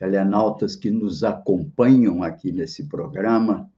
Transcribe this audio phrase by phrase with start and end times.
[0.00, 3.70] telenautas que nos acompanham aqui nesse programa.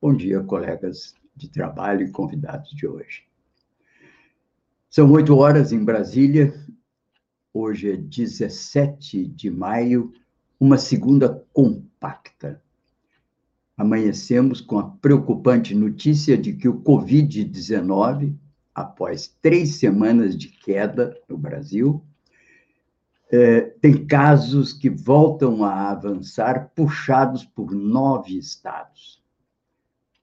[0.00, 3.24] Bom dia, colegas de trabalho e convidados de hoje.
[4.88, 6.54] São oito horas em Brasília.
[7.52, 10.12] Hoje é 17 de maio,
[10.60, 12.62] uma segunda compacta.
[13.76, 18.32] Amanhecemos com a preocupante notícia de que o Covid-19,
[18.72, 22.04] após três semanas de queda no Brasil,
[23.30, 29.22] é, tem casos que voltam a avançar, puxados por nove estados.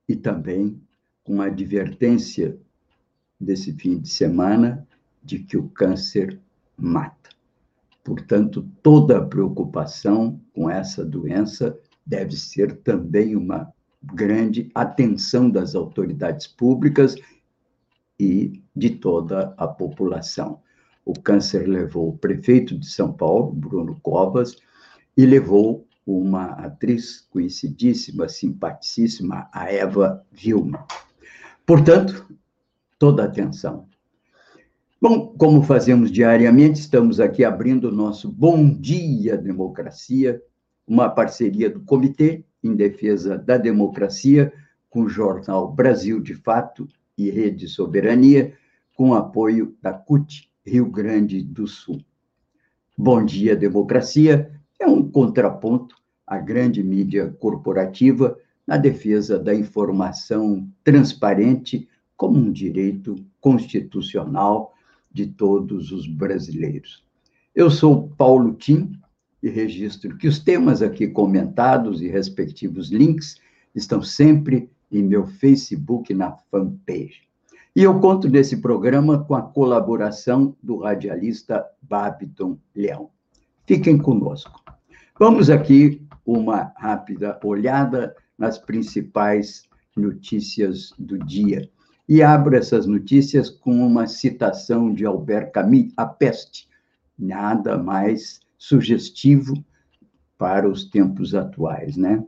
[0.08, 0.82] E também
[1.24, 2.58] com a advertência
[3.40, 4.88] desse fim de semana
[5.24, 6.40] de que o câncer
[6.78, 7.30] mata.
[8.04, 16.46] Portanto, toda a preocupação com essa doença deve ser também uma grande atenção das autoridades
[16.46, 17.16] públicas
[18.20, 20.62] e de toda a população.
[21.06, 24.58] O câncer levou o prefeito de São Paulo, Bruno Covas,
[25.16, 30.86] e levou uma atriz conhecidíssima, simpaticíssima, a Eva Vilma.
[31.66, 32.28] Portanto,
[32.98, 33.88] toda atenção.
[35.02, 40.42] Bom, como fazemos diariamente, estamos aqui abrindo o nosso Bom Dia Democracia,
[40.88, 44.52] uma parceria do Comitê em Defesa da Democracia
[44.90, 48.54] com o jornal Brasil de Fato e Rede Soberania,
[48.96, 52.04] com apoio da CUT, Rio Grande do Sul.
[52.98, 58.36] Bom Dia Democracia é um contraponto à grande mídia corporativa
[58.66, 61.88] na defesa da informação transparente
[62.18, 64.74] como um direito constitucional
[65.12, 67.06] de todos os brasileiros.
[67.54, 69.00] Eu sou Paulo Tim
[69.44, 73.40] e registro que os temas aqui comentados e respectivos links
[73.76, 77.25] estão sempre em meu Facebook na fanpage.
[77.76, 83.10] E eu conto nesse programa com a colaboração do radialista Babiton Leão.
[83.68, 84.64] Fiquem conosco.
[85.20, 89.64] Vamos aqui uma rápida olhada nas principais
[89.94, 91.70] notícias do dia.
[92.08, 96.70] E abro essas notícias com uma citação de Albert Camus, A Peste.
[97.20, 99.54] Nada mais sugestivo
[100.38, 102.24] para os tempos atuais, né?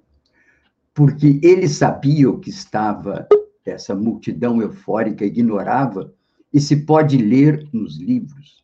[0.93, 3.27] Porque ele sabia o que estava
[3.71, 6.13] essa multidão eufórica ignorava
[6.53, 8.63] e se pode ler nos livros.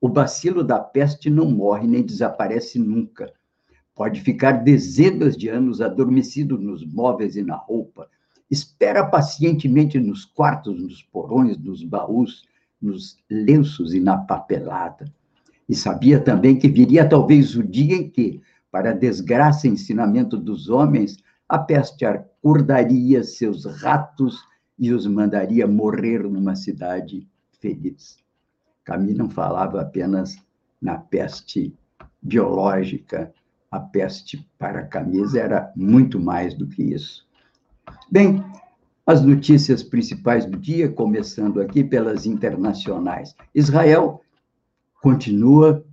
[0.00, 3.32] O bacilo da peste não morre nem desaparece nunca.
[3.94, 8.08] Pode ficar dezenas de anos adormecido nos móveis e na roupa.
[8.50, 12.44] Espera pacientemente nos quartos, nos porões, nos baús,
[12.80, 15.10] nos lenços e na papelada.
[15.68, 20.68] E sabia também que viria talvez o dia em que, para desgraça e ensinamento dos
[20.68, 21.16] homens,
[21.48, 24.42] a peste acordaria seus ratos
[24.78, 27.26] e os mandaria morrer numa cidade
[27.60, 28.18] feliz.
[28.84, 30.36] Camus não falava apenas
[30.80, 31.74] na peste
[32.20, 33.32] biológica,
[33.70, 37.26] a peste para Camus era muito mais do que isso.
[38.10, 38.44] Bem,
[39.06, 43.34] as notícias principais do dia, começando aqui pelas internacionais.
[43.54, 44.20] Israel
[45.00, 45.84] continua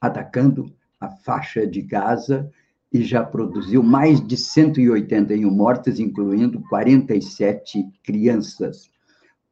[0.00, 2.50] atacando a faixa de Gaza
[2.94, 8.88] e já produziu mais de 181 mortes, incluindo 47 crianças.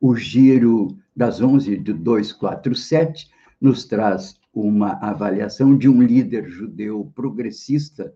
[0.01, 3.29] O giro das 11 de 247
[3.61, 8.15] nos traz uma avaliação de um líder judeu progressista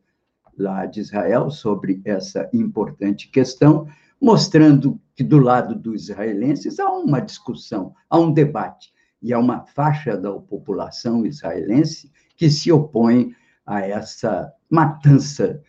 [0.56, 3.88] lá de Israel sobre essa importante questão,
[4.22, 9.62] mostrando que do lado dos israelenses há uma discussão, há um debate, e há uma
[9.62, 13.34] faixa da população israelense que se opõe
[13.66, 15.60] a essa matança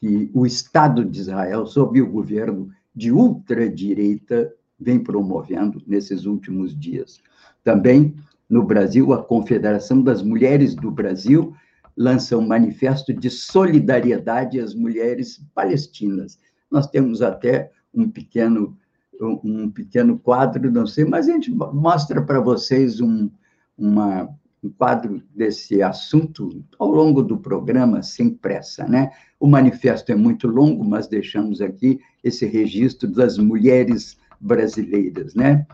[0.00, 7.20] que o Estado de Israel, sob o governo de ultradireita, vem promovendo nesses últimos dias.
[7.62, 8.14] Também,
[8.48, 11.54] no Brasil, a Confederação das Mulheres do Brasil
[11.96, 16.38] lança um manifesto de solidariedade às mulheres palestinas.
[16.70, 18.76] Nós temos até um pequeno
[19.22, 23.30] um pequeno quadro, não sei, mas a gente mostra para vocês um,
[23.78, 29.10] uma, um quadro desse assunto ao longo do programa, sem pressa, né?
[29.38, 35.66] O manifesto é muito longo, mas deixamos aqui esse registro das mulheres brasileiras, né?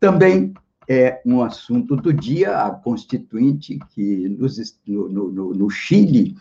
[0.00, 0.54] Também
[0.88, 6.36] é um assunto do dia, a Constituinte, que nos, no, no, no Chile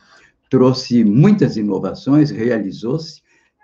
[0.49, 3.21] trouxe muitas inovações, realizou-se,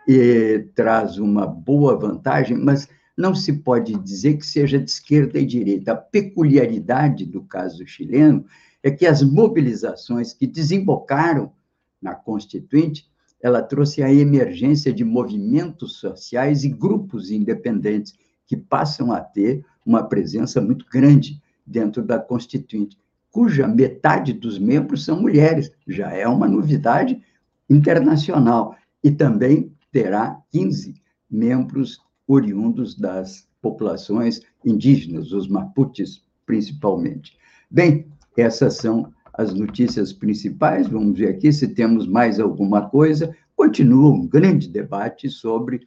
[0.08, 2.88] e traz uma boa vantagem, mas
[3.18, 5.94] não se pode dizer que seja de esquerda e direita.
[5.94, 8.46] A peculiaridade do caso chileno
[8.84, 11.52] é que as mobilizações que desembocaram
[12.00, 13.10] na Constituinte,
[13.42, 18.14] ela trouxe a emergência de movimentos sociais e grupos independentes
[18.46, 22.98] que passam a ter uma presença muito grande dentro da Constituinte,
[23.32, 25.72] cuja metade dos membros são mulheres.
[25.88, 27.22] Já é uma novidade
[27.70, 28.76] internacional.
[29.04, 30.96] E também terá 15
[31.30, 37.38] membros oriundos das populações indígenas, os Mapuches, principalmente.
[37.70, 38.08] Bem,
[38.38, 40.88] essas são as notícias principais.
[40.88, 43.36] Vamos ver aqui se temos mais alguma coisa.
[43.56, 45.82] Continua um grande debate sobre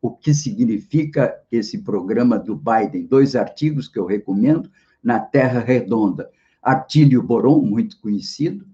[0.00, 3.06] o que significa esse programa do Biden.
[3.06, 4.70] Dois artigos que eu recomendo
[5.02, 6.30] na Terra Redonda.
[6.62, 8.66] Artílio Boron, muito conhecido,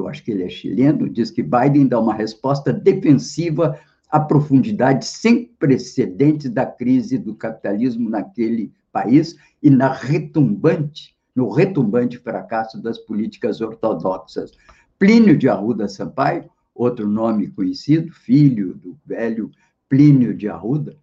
[0.00, 3.78] eu acho que ele é chileno, diz que Biden dá uma resposta defensiva
[4.10, 12.18] à profundidade sem precedentes da crise do capitalismo naquele país e na retumbante, no retumbante
[12.18, 14.52] fracasso das políticas ortodoxas.
[14.98, 19.50] Plínio de Arruda Sampaio, outro nome conhecido, filho do velho
[19.88, 20.96] Plínio de Arruda,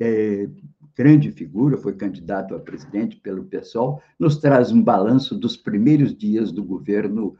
[0.00, 0.48] é,
[0.96, 6.52] grande figura, foi candidato a presidente pelo PSOL, nos traz um balanço dos primeiros dias
[6.52, 7.36] do governo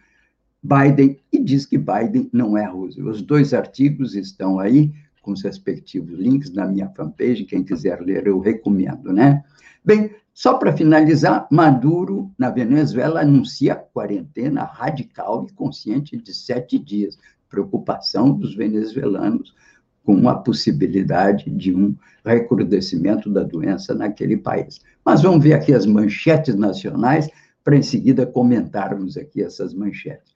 [0.63, 3.05] Biden e diz que Biden não é russo.
[3.09, 8.27] Os dois artigos estão aí com os respectivos links na minha fanpage, quem quiser ler
[8.27, 9.43] eu recomendo, né?
[9.85, 17.19] Bem, só para finalizar, Maduro, na Venezuela, anuncia quarentena radical e consciente de sete dias.
[17.49, 19.55] Preocupação dos venezuelanos
[20.03, 21.95] com a possibilidade de um
[22.25, 24.81] recrudescimento da doença naquele país.
[25.05, 27.29] Mas vamos ver aqui as manchetes nacionais,
[27.63, 30.32] para em seguida comentarmos aqui essas manchetes.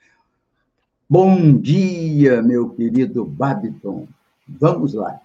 [1.09, 4.09] Bom dia, meu querido Babiton.
[4.49, 5.21] Vamos lá.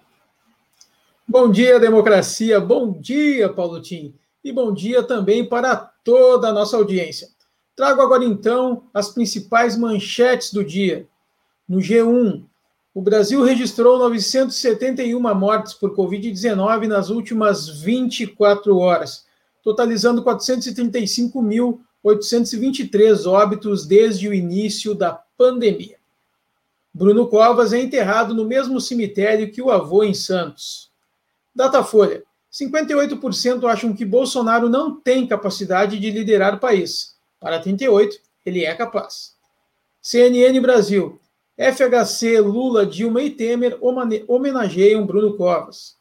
[1.26, 2.60] Bom dia, democracia.
[2.60, 4.14] Bom dia, Paulo Tim.
[4.44, 7.28] E bom dia também para toda a nossa audiência.
[7.74, 11.08] Trago agora então as principais manchetes do dia.
[11.68, 12.44] No G1,
[12.94, 19.26] o Brasil registrou 971 mortes por Covid-19 nas últimas 24 horas,
[19.64, 20.22] totalizando
[22.04, 25.98] 435.823 óbitos desde o início da pandemia.
[26.92, 30.90] Bruno Covas é enterrado no mesmo cemitério que o avô em Santos.
[31.54, 32.22] Datafolha:
[32.52, 37.16] 58% acham que Bolsonaro não tem capacidade de liderar o país.
[37.40, 39.34] Para 38%, ele é capaz.
[40.02, 41.18] CNN Brasil:
[41.56, 43.78] FHC, Lula, Dilma e Temer
[44.28, 45.96] homenageiam Bruno Covas.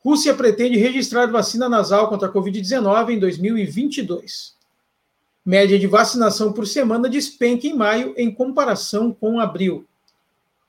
[0.00, 4.54] Rússia pretende registrar vacina nasal contra a Covid-19 em 2022.
[5.44, 9.86] Média de vacinação por semana despenca em maio em comparação com abril.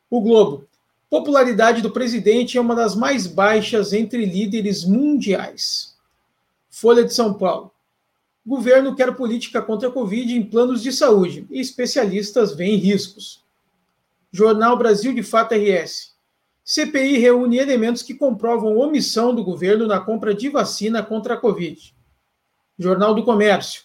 [0.10, 0.68] O Globo.
[1.10, 5.96] Popularidade do presidente é uma das mais baixas entre líderes mundiais.
[6.70, 7.72] Folha de São Paulo.
[8.46, 13.42] Governo quer política contra a Covid em planos de saúde e especialistas veem riscos.
[14.30, 16.14] Jornal Brasil de Fato RS.
[16.66, 21.96] CPI reúne elementos que comprovam omissão do governo na compra de vacina contra a Covid.
[22.78, 23.85] Jornal do Comércio.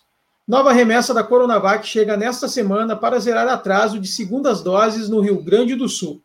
[0.50, 5.40] Nova remessa da Coronavac chega nesta semana para zerar atraso de segundas doses no Rio
[5.40, 6.20] Grande do Sul.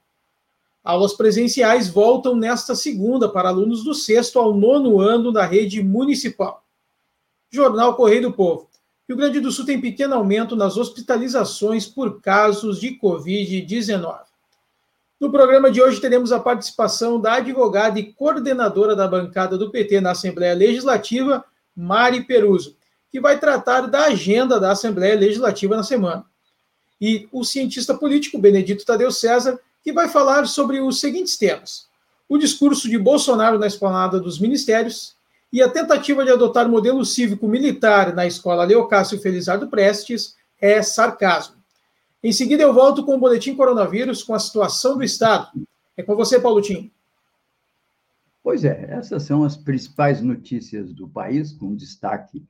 [0.83, 6.65] Aulas presenciais voltam nesta segunda para alunos do sexto ao nono ano da rede municipal.
[7.51, 8.67] Jornal Correio do Povo.
[9.07, 14.21] Rio Grande do Sul tem pequeno aumento nas hospitalizações por casos de Covid-19.
[15.21, 20.01] No programa de hoje teremos a participação da advogada e coordenadora da bancada do PT
[20.01, 22.75] na Assembleia Legislativa, Mari Peruso,
[23.15, 26.25] que vai tratar da agenda da Assembleia Legislativa na semana.
[26.99, 31.87] E o cientista político Benedito Tadeu César, que vai falar sobre os seguintes temas:
[32.27, 35.15] o discurso de Bolsonaro na esplanada dos ministérios,
[35.49, 41.55] e a tentativa de adotar modelo cívico-militar na escola Leocácio Felizardo Prestes é sarcasmo.
[42.21, 45.51] Em seguida, eu volto com o boletim coronavírus com a situação do Estado.
[45.95, 46.91] É com você, Paulo Tim.
[48.43, 52.43] Pois é, essas são as principais notícias do país, com destaque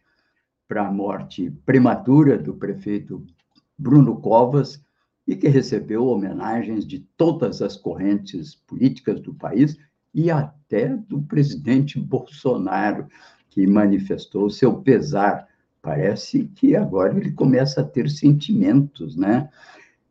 [0.67, 3.25] para a morte prematura do prefeito
[3.77, 4.83] Bruno Covas,
[5.27, 9.77] e que recebeu homenagens de todas as correntes políticas do país,
[10.13, 13.07] e até do presidente Bolsonaro,
[13.49, 15.47] que manifestou seu pesar.
[15.81, 19.49] Parece que agora ele começa a ter sentimentos, né?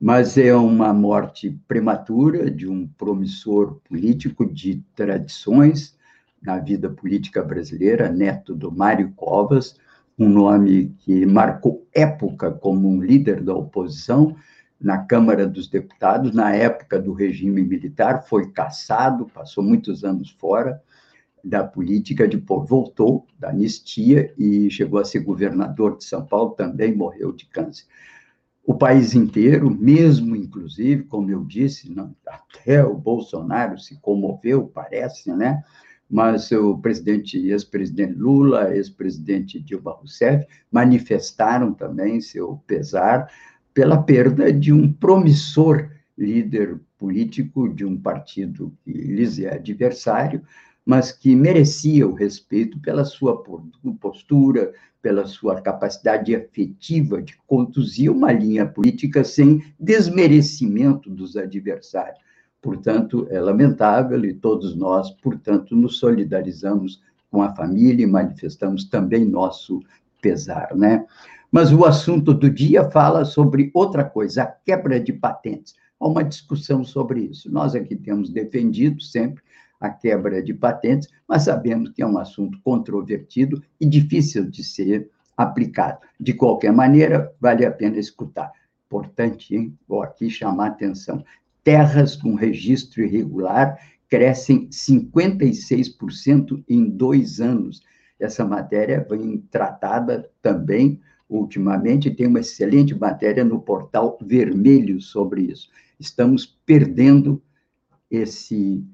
[0.00, 5.96] Mas é uma morte prematura de um promissor político de tradições
[6.42, 9.76] na vida política brasileira, neto do Mário Covas,
[10.18, 14.37] um nome que marcou época como um líder da oposição,
[14.80, 20.80] na Câmara dos Deputados, na época do regime militar, foi caçado, passou muitos anos fora
[21.42, 26.94] da política, depois voltou da anistia e chegou a ser governador de São Paulo, também
[26.94, 27.85] morreu de câncer.
[28.66, 35.30] O país inteiro, mesmo inclusive, como eu disse, não, até o Bolsonaro se comoveu, parece,
[35.35, 35.62] né?
[36.14, 43.28] Mas o presidente, ex-presidente Lula, ex-presidente Dilma Rousseff manifestaram também seu pesar
[43.75, 50.40] pela perda de um promissor líder político de um partido que lhes é adversário,
[50.87, 53.42] mas que merecia o respeito pela sua
[53.99, 62.23] postura, pela sua capacidade efetiva de conduzir uma linha política sem desmerecimento dos adversários.
[62.64, 69.23] Portanto, é lamentável e todos nós, portanto, nos solidarizamos com a família e manifestamos também
[69.23, 69.83] nosso
[70.23, 71.04] pesar, né?
[71.52, 75.75] Mas o assunto do dia fala sobre outra coisa, a quebra de patentes.
[76.00, 77.52] Há uma discussão sobre isso.
[77.52, 79.42] Nós aqui temos defendido sempre
[79.78, 85.11] a quebra de patentes, mas sabemos que é um assunto controvertido e difícil de ser
[85.37, 85.99] aplicado.
[86.18, 88.50] De qualquer maneira, vale a pena escutar.
[88.87, 89.78] Importante, hein?
[89.87, 91.23] Vou aqui chamar a atenção.
[91.64, 93.78] Terras com registro irregular
[94.09, 97.83] crescem 56% em dois anos.
[98.21, 105.71] Essa matéria vem tratada também ultimamente, tem uma excelente matéria no portal Vermelho sobre isso.
[105.99, 107.42] Estamos perdendo
[108.11, 108.85] esse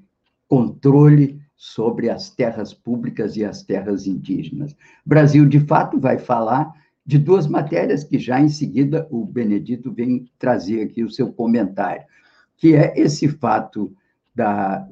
[0.47, 4.75] controle sobre as terras públicas e as terras indígenas.
[5.05, 6.73] Brasil, de fato, vai falar
[7.05, 12.03] de duas matérias que já em seguida o Benedito vem trazer aqui o seu comentário,
[12.61, 13.91] que é esse fato
[14.35, 14.87] da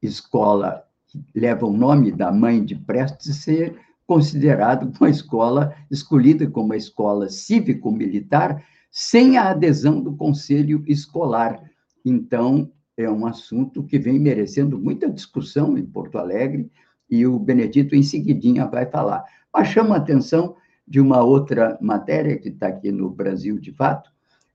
[0.00, 3.76] escola que leva o nome da mãe de Prestes ser
[4.06, 11.60] considerado uma escola escolhida como uma escola cívico-militar sem a adesão do conselho escolar.
[12.04, 16.70] Então, é um assunto que vem merecendo muita discussão em Porto Alegre,
[17.10, 19.24] e o Benedito, em seguidinha, vai falar.
[19.52, 20.54] Mas chama a atenção
[20.86, 24.12] de uma outra matéria que está aqui no Brasil, de fato,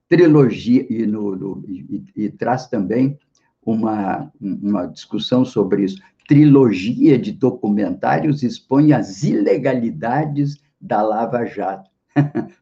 [0.09, 3.17] trilogia, e, no, no e, e traz também
[3.65, 6.01] uma, uma discussão sobre isso.
[6.27, 11.89] Trilogia de documentários expõe as ilegalidades da Lava Jato.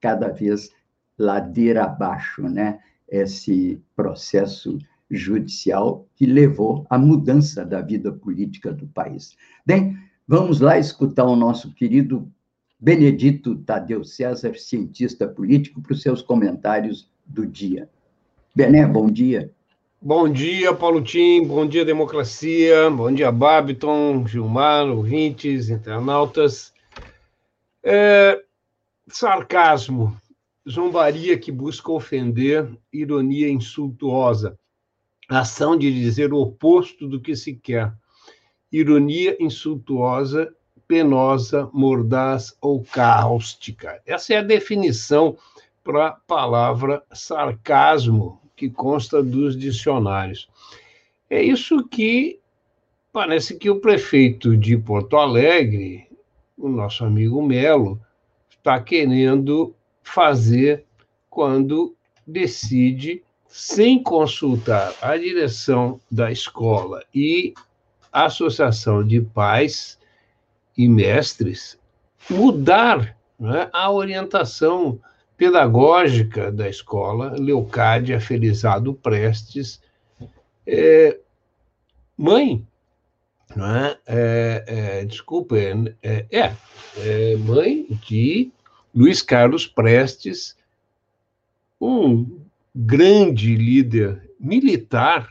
[0.00, 0.70] Cada vez
[1.18, 2.80] ladeira abaixo, né?
[3.08, 4.78] esse processo
[5.10, 9.36] judicial que levou à mudança da vida política do país.
[9.64, 9.96] Bem,
[10.26, 12.28] vamos lá escutar o nosso querido
[12.84, 17.88] Benedito Tadeu César, cientista político, para os seus comentários do dia.
[18.54, 19.50] Bené, bom dia.
[20.02, 26.74] Bom dia, Paulo Tim, bom dia, democracia, bom dia, Babiton, Gilmar, ouvintes, internautas.
[27.82, 28.44] É,
[29.08, 30.14] sarcasmo
[30.68, 34.58] zombaria que busca ofender, ironia insultuosa,
[35.26, 37.94] ação de dizer o oposto do que se quer,
[38.70, 40.54] ironia insultuosa,
[40.94, 44.00] penosa, mordaz ou cáustica.
[44.06, 45.36] Essa é a definição
[45.82, 50.48] para a palavra sarcasmo, que consta dos dicionários.
[51.28, 52.38] É isso que
[53.12, 56.06] parece que o prefeito de Porto Alegre,
[56.56, 58.00] o nosso amigo Melo,
[58.48, 60.84] está querendo fazer
[61.28, 67.52] quando decide, sem consultar a direção da escola e
[68.12, 69.98] a associação de pais
[70.76, 71.78] e mestres,
[72.28, 74.98] mudar né, a orientação
[75.36, 79.80] pedagógica da escola, Leocádia Felizado Prestes,
[80.66, 81.18] é,
[82.16, 82.66] mãe,
[83.56, 86.56] é, é, é, desculpa, é, é,
[86.98, 88.50] é, mãe de
[88.94, 90.56] Luiz Carlos Prestes,
[91.80, 92.40] um
[92.74, 95.28] grande líder militar,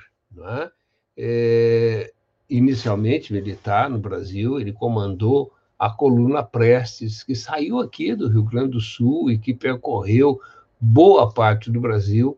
[1.18, 2.12] é?
[2.50, 8.72] Inicialmente militar no Brasil, ele comandou a coluna Prestes, que saiu aqui do Rio Grande
[8.72, 10.40] do Sul e que percorreu
[10.80, 12.38] boa parte do Brasil,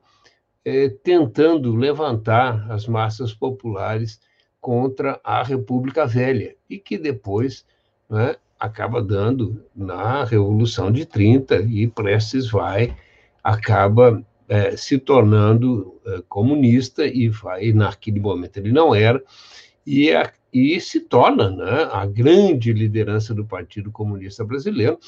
[0.64, 4.20] é, tentando levantar as massas populares
[4.60, 7.66] contra a República Velha, e que depois
[8.10, 12.96] né, acaba dando na Revolução de 30 e Prestes vai,
[13.44, 19.22] acaba é, se tornando é, comunista e vai, naquele momento ele não era,
[19.86, 25.00] e, a, e se torna né, a grande liderança do Partido Comunista Brasileiro,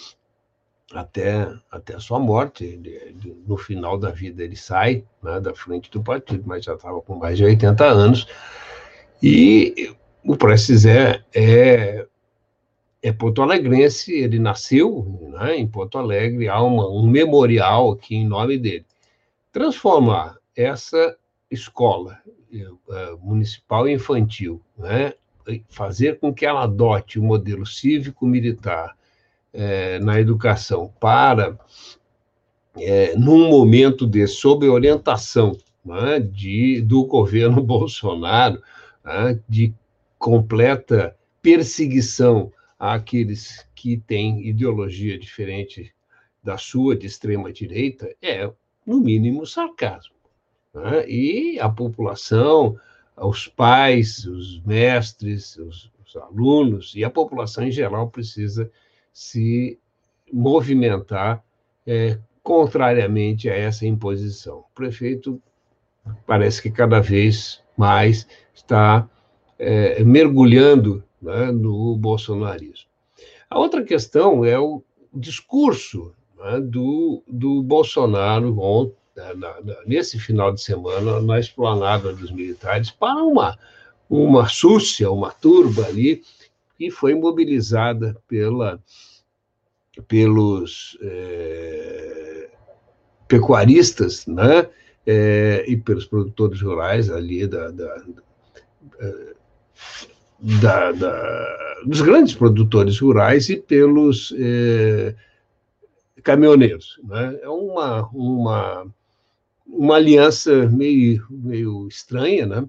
[0.94, 2.64] até, até a sua morte.
[2.64, 3.16] Ele,
[3.46, 7.16] no final da vida, ele sai né, da frente do partido, mas já estava com
[7.16, 8.28] mais de 80 anos.
[9.22, 12.06] E o Prestes é, é
[13.02, 18.28] é Porto Alegrense, ele nasceu né, em Porto Alegre, há uma, um memorial aqui em
[18.28, 18.86] nome dele.
[19.52, 21.16] transformar essa
[21.50, 25.14] escola uh, municipal e infantil, né,
[25.70, 28.96] fazer com que ela adote o modelo cívico-militar
[29.54, 38.62] uh, na educação para, uh, num momento de sob orientação né, de, do governo Bolsonaro,
[39.04, 39.74] né, de
[40.20, 45.94] completa perseguição àqueles que têm ideologia diferente
[46.44, 48.52] da sua, de extrema direita, é,
[48.86, 50.17] no mínimo, sarcasmo.
[50.78, 51.10] Né?
[51.10, 52.78] E a população,
[53.16, 58.72] os pais, os mestres, os, os alunos e a população em geral precisa
[59.12, 59.80] se
[60.32, 61.44] movimentar
[61.86, 64.60] é, contrariamente a essa imposição.
[64.60, 65.42] O prefeito
[66.26, 69.10] parece que cada vez mais está
[69.58, 72.88] é, mergulhando né, no bolsonarismo.
[73.50, 78.96] A outra questão é o discurso né, do, do Bolsonaro ontem,
[79.86, 83.58] nesse final de semana na esplanada dos militares para uma,
[84.10, 86.24] uma súcia, uma turba ali,
[86.78, 88.80] que foi mobilizada pela,
[90.08, 92.50] pelos é,
[93.28, 94.70] pecuaristas né,
[95.06, 98.04] é, e pelos produtores rurais ali da, da,
[100.40, 105.16] da, da dos grandes produtores rurais e pelos é,
[106.24, 107.00] caminhoneiros.
[107.04, 107.40] Né?
[107.42, 108.88] É uma, uma,
[109.68, 112.66] uma aliança meio, meio estranha, né?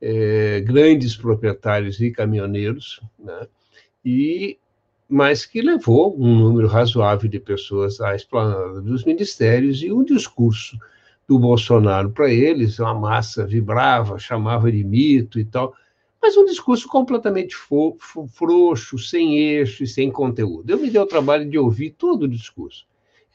[0.00, 3.46] É, grandes proprietários e caminhoneiros, né?
[4.04, 4.58] e,
[5.08, 10.78] mas que levou um número razoável de pessoas à esplanada dos ministérios e um discurso
[11.26, 15.74] do Bolsonaro para eles, uma massa vibrava, chamava de mito e tal,
[16.22, 20.70] mas um discurso completamente frouxo, sem eixo e sem conteúdo.
[20.70, 22.86] Eu me dei o trabalho de ouvir todo o discurso.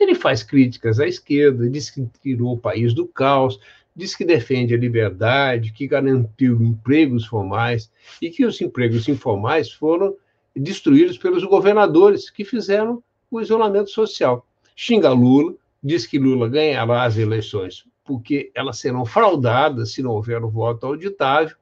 [0.02, 3.60] Ele faz críticas à esquerda, diz que tirou o país do caos,
[3.96, 10.16] diz que defende a liberdade, que garantiu empregos formais e que os empregos informais foram
[10.56, 14.44] destruídos pelos governadores que fizeram o isolamento social.
[14.76, 20.44] Xinga Lula, diz que Lula ganhará as eleições porque elas serão fraudadas se não houver
[20.44, 21.56] o voto auditável,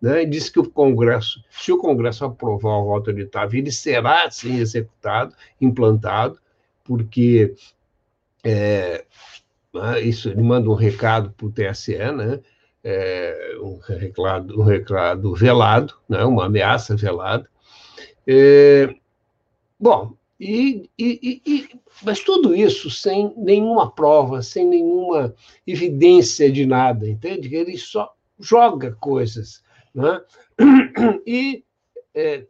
[0.00, 0.26] né?
[0.26, 5.34] diz que o Congresso, se o Congresso aprovar o voto auditável, ele será sim executado,
[5.58, 6.38] implantado,
[6.90, 7.54] porque
[8.42, 9.04] é,
[9.72, 12.40] né, isso ele manda um recado para o TSE, né?
[12.82, 16.24] É, um, recado, um recado velado, né?
[16.24, 17.48] uma ameaça velada.
[18.26, 18.92] É,
[19.78, 21.68] bom, e, e, e,
[22.02, 25.32] mas tudo isso sem nenhuma prova, sem nenhuma
[25.64, 27.54] evidência de nada, entende?
[27.54, 29.62] Ele só joga coisas
[29.94, 30.20] né?
[31.24, 31.62] e
[32.12, 32.44] é,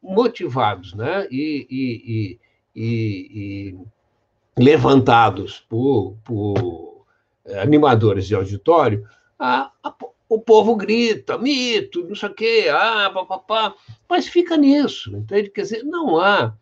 [0.00, 1.28] motivados né?
[1.30, 2.38] e,
[2.78, 7.04] e, e, levantados por, por,
[7.44, 9.04] é, animadores de auditório,
[9.36, 9.94] a, a,
[10.28, 13.74] o povo grita, mito, não sei o quê, ah, papapá,
[14.08, 15.50] mas fica nisso, entende?
[15.50, 16.54] Quer dizer, não há,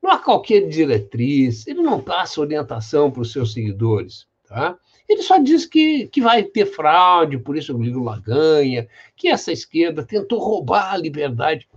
[0.00, 4.78] não há qualquer diretriz, ele não passa orientação para os seus seguidores, tá?
[5.08, 9.52] Ele só diz que, que vai ter fraude, por isso o Lula ganha, que essa
[9.52, 11.68] esquerda tentou roubar a liberdade.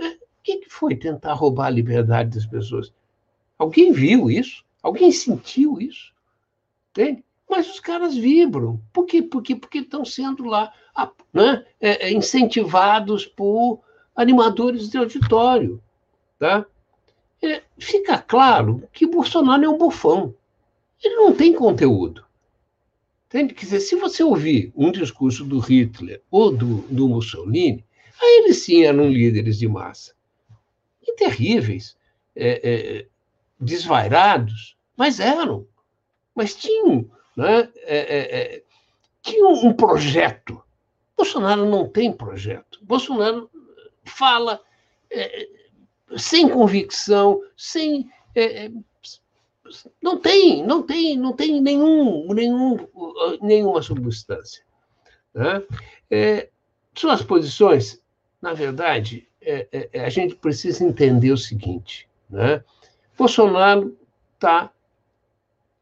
[0.00, 2.92] É, o que foi tentar roubar a liberdade das pessoas?
[3.58, 4.64] Alguém viu isso?
[4.82, 6.12] Alguém sentiu isso?
[6.90, 7.24] Entende?
[7.48, 8.80] Mas os caras vibram.
[8.92, 9.22] Por quê?
[9.22, 10.72] Porque, porque estão sendo lá
[11.32, 13.80] né, é, é, incentivados por
[14.14, 15.82] animadores de auditório.
[16.38, 16.66] Tá?
[17.42, 20.34] É, fica claro que Bolsonaro é um bufão.
[21.02, 22.24] Ele não tem conteúdo.
[23.26, 23.52] Entende?
[23.52, 27.84] Quer dizer, se você ouvir um discurso do Hitler ou do, do Mussolini,
[28.20, 30.14] aí eles sim eram líderes de massa.
[31.02, 31.96] E terríveis,
[32.34, 33.06] é, é,
[33.64, 35.66] desvairados, mas eram.
[36.34, 38.62] Mas tinham, né, é, é, é
[39.22, 40.62] tinham um projeto.
[41.16, 42.78] Bolsonaro não tem projeto.
[42.82, 43.50] Bolsonaro
[44.04, 44.60] fala
[45.10, 45.48] é,
[46.16, 48.10] sem convicção, sem
[50.02, 52.76] não tem, não tem, não tem nenhum, nenhum,
[53.40, 54.62] nenhuma substância.
[55.32, 55.62] Né?
[56.10, 56.48] É,
[56.94, 58.00] suas posições,
[58.40, 62.62] na verdade, é, é, é, a gente precisa entender o seguinte: né?
[63.16, 63.96] Bolsonaro
[64.38, 64.70] tá,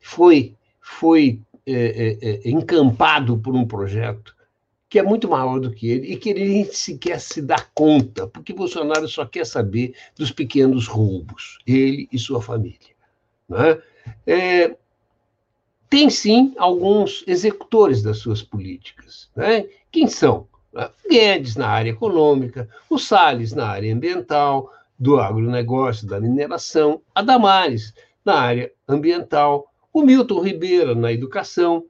[0.00, 4.34] foi, foi é, é, é, encampado por um projeto
[4.88, 8.26] que é muito maior do que ele e que ele nem sequer se dá conta,
[8.26, 12.92] porque Bolsonaro só quer saber dos pequenos roubos, ele e sua família.
[13.48, 13.80] Né?
[14.26, 14.76] É,
[15.88, 19.30] tem sim alguns executores das suas políticas.
[19.34, 19.66] Né?
[19.90, 20.46] Quem são?
[21.08, 24.70] Guedes na área econômica, o Salles na área ambiental,
[25.02, 27.92] do agronegócio, da mineração, a Damares
[28.24, 31.84] na área ambiental, o Milton Ribeiro na educação,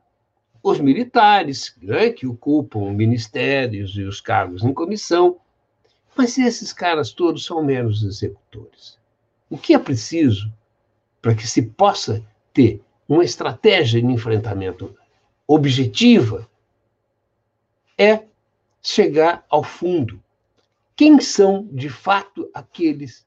[0.62, 5.36] os militares, né, que ocupam ministérios e os cargos em comissão,
[6.16, 8.98] mas esses caras todos são meros executores.
[9.50, 10.50] O que é preciso
[11.20, 14.96] para que se possa ter uma estratégia de enfrentamento
[15.46, 16.48] objetiva
[17.98, 18.22] é
[18.80, 20.21] chegar ao fundo.
[20.96, 23.26] Quem são, de fato, aqueles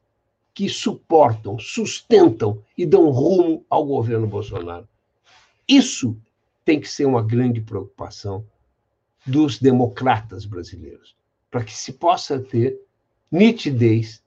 [0.53, 4.87] que suportam, sustentam e dão rumo ao governo Bolsonaro?
[5.67, 6.17] Isso
[6.63, 8.45] tem que ser uma grande preocupação
[9.25, 11.15] dos democratas brasileiros,
[11.49, 12.79] para que se possa ter
[13.31, 14.23] nitidez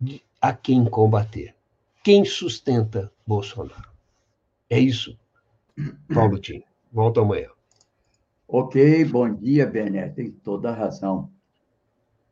[0.00, 1.54] de a quem combater.
[2.02, 3.90] Quem sustenta Bolsonaro?
[4.68, 5.18] É isso,
[6.12, 6.62] Paulo Tim.
[6.92, 7.48] Volta amanhã.
[8.48, 10.08] Ok, bom dia, Bené.
[10.08, 11.30] Tem toda a razão.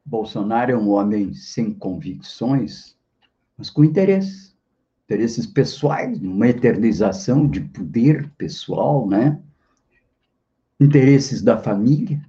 [0.08, 2.96] Bolsonaro é um homem sem convicções,
[3.56, 4.56] mas com interesse.
[5.04, 9.40] Interesses pessoais, uma eternização de poder pessoal, né?
[10.80, 12.22] Interesses da família.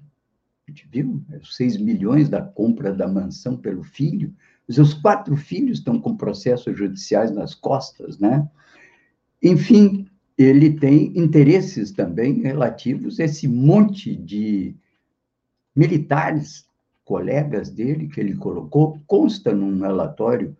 [0.67, 1.39] A gente viu, né?
[1.41, 4.33] os 6 milhões da compra da mansão pelo filho.
[4.67, 8.49] Os seus quatro filhos estão com processos judiciais nas costas, né?
[9.41, 10.05] Enfim,
[10.37, 14.75] ele tem interesses também relativos a esse monte de
[15.75, 16.68] militares,
[17.09, 20.55] colegas dele, que ele colocou, consta num relatório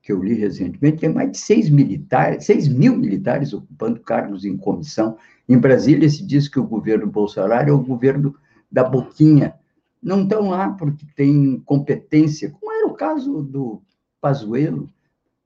[0.00, 4.56] que eu li recentemente, tem mais de seis militares, seis mil militares ocupando cargos em
[4.56, 5.18] comissão.
[5.46, 8.34] Em Brasília se diz que o governo Bolsonaro é o governo
[8.72, 9.54] da boquinha.
[10.02, 13.82] Não estão lá porque tem competência, como era o caso do
[14.22, 14.88] Pazuello,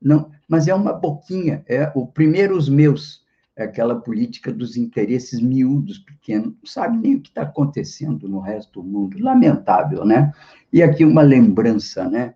[0.01, 3.24] não, mas é uma boquinha, é o primeiro os meus, é
[3.63, 8.81] aquela política dos interesses miúdos, pequenos, não sabe nem o que está acontecendo no resto
[8.81, 9.17] do mundo.
[9.17, 10.33] Lamentável, né?
[10.71, 12.35] E aqui uma lembrança né,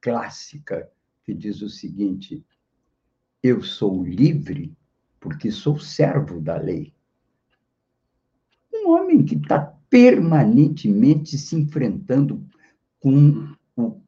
[0.00, 0.90] clássica,
[1.22, 2.44] que diz o seguinte:
[3.42, 4.74] Eu sou livre
[5.20, 6.92] porque sou servo da lei.
[8.72, 12.44] Um homem que está permanentemente se enfrentando
[13.00, 14.00] com o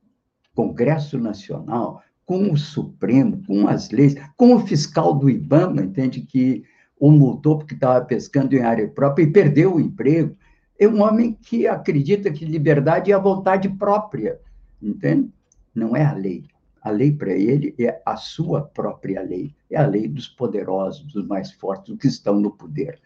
[0.54, 6.64] Congresso Nacional, com o Supremo, com as leis, com o fiscal do IBAMA, entende, que
[6.98, 10.36] o multou porque estava pescando em área própria e perdeu o emprego.
[10.78, 14.40] É um homem que acredita que liberdade é a vontade própria,
[14.82, 15.30] entende?
[15.74, 16.44] Não é a lei.
[16.82, 21.26] A lei para ele é a sua própria lei, é a lei dos poderosos, dos
[21.26, 22.98] mais fortes, dos que estão no poder.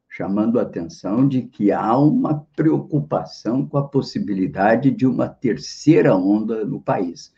[0.10, 6.66] chamando a atenção de que há uma preocupação com a possibilidade de uma terceira onda
[6.66, 7.32] no país.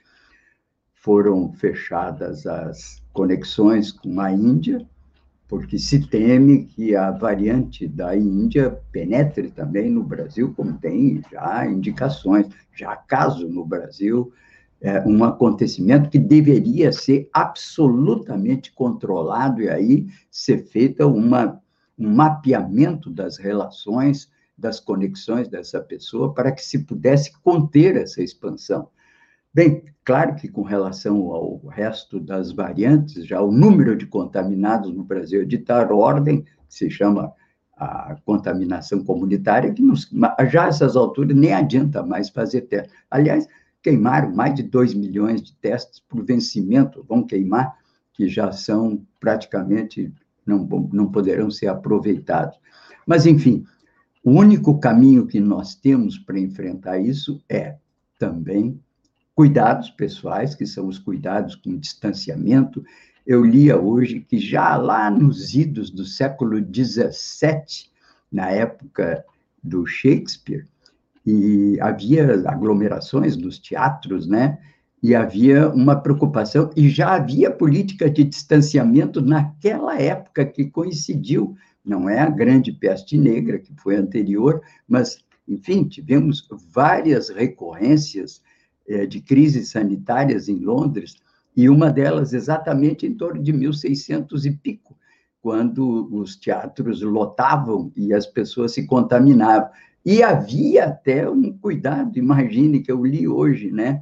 [1.01, 4.85] Foram fechadas as conexões com a Índia,
[5.47, 11.65] porque se teme que a variante da Índia penetre também no Brasil, como tem já
[11.65, 14.31] indicações, já caso no Brasil,
[14.81, 21.61] é um acontecimento que deveria ser absolutamente controlado e aí ser feita uma,
[21.97, 28.89] um mapeamento das relações das conexões dessa pessoa para que se pudesse conter essa expansão.
[29.51, 35.03] Bem, claro que com relação ao resto das variantes, já o número de contaminados no
[35.03, 37.33] Brasil é de tal ordem, se chama
[37.75, 40.07] a contaminação comunitária, que nos,
[40.51, 42.93] já essas alturas nem adianta mais fazer teste.
[43.09, 43.47] Aliás,
[43.81, 47.75] queimaram mais de 2 milhões de testes por vencimento, vão queimar,
[48.13, 50.13] que já são praticamente,
[50.45, 52.59] não, não poderão ser aproveitados.
[53.07, 53.65] Mas, enfim,
[54.23, 57.77] o único caminho que nós temos para enfrentar isso é
[58.19, 58.79] também
[59.39, 62.83] cuidados pessoais, que são os cuidados com distanciamento.
[63.25, 67.87] Eu lia hoje que já lá nos idos do século XVII,
[68.29, 69.23] na época
[69.63, 70.67] do Shakespeare,
[71.25, 74.59] e havia aglomerações nos teatros, né?
[75.01, 82.09] E havia uma preocupação, e já havia política de distanciamento naquela época que coincidiu, não
[82.09, 88.41] é a grande peste negra, que foi anterior, mas, enfim, tivemos várias recorrências
[88.89, 91.15] é, de crises sanitárias em Londres,
[91.55, 94.97] e uma delas exatamente em torno de 1600 e pico,
[95.41, 99.69] quando os teatros lotavam e as pessoas se contaminavam.
[100.05, 104.01] E havia até um cuidado, imagine que eu li hoje, né,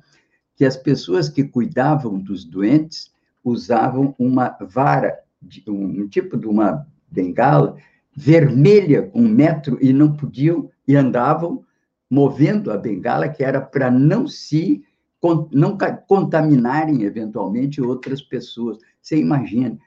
[0.56, 3.12] que as pessoas que cuidavam dos doentes
[3.44, 5.20] usavam uma vara,
[5.68, 7.78] um tipo de uma bengala
[8.18, 11.64] vermelha um metro e não podiam e andavam
[12.10, 14.84] movendo a bengala, que era para não se
[15.52, 18.78] não contaminarem eventualmente outras pessoas.
[19.02, 19.78] Você imagina,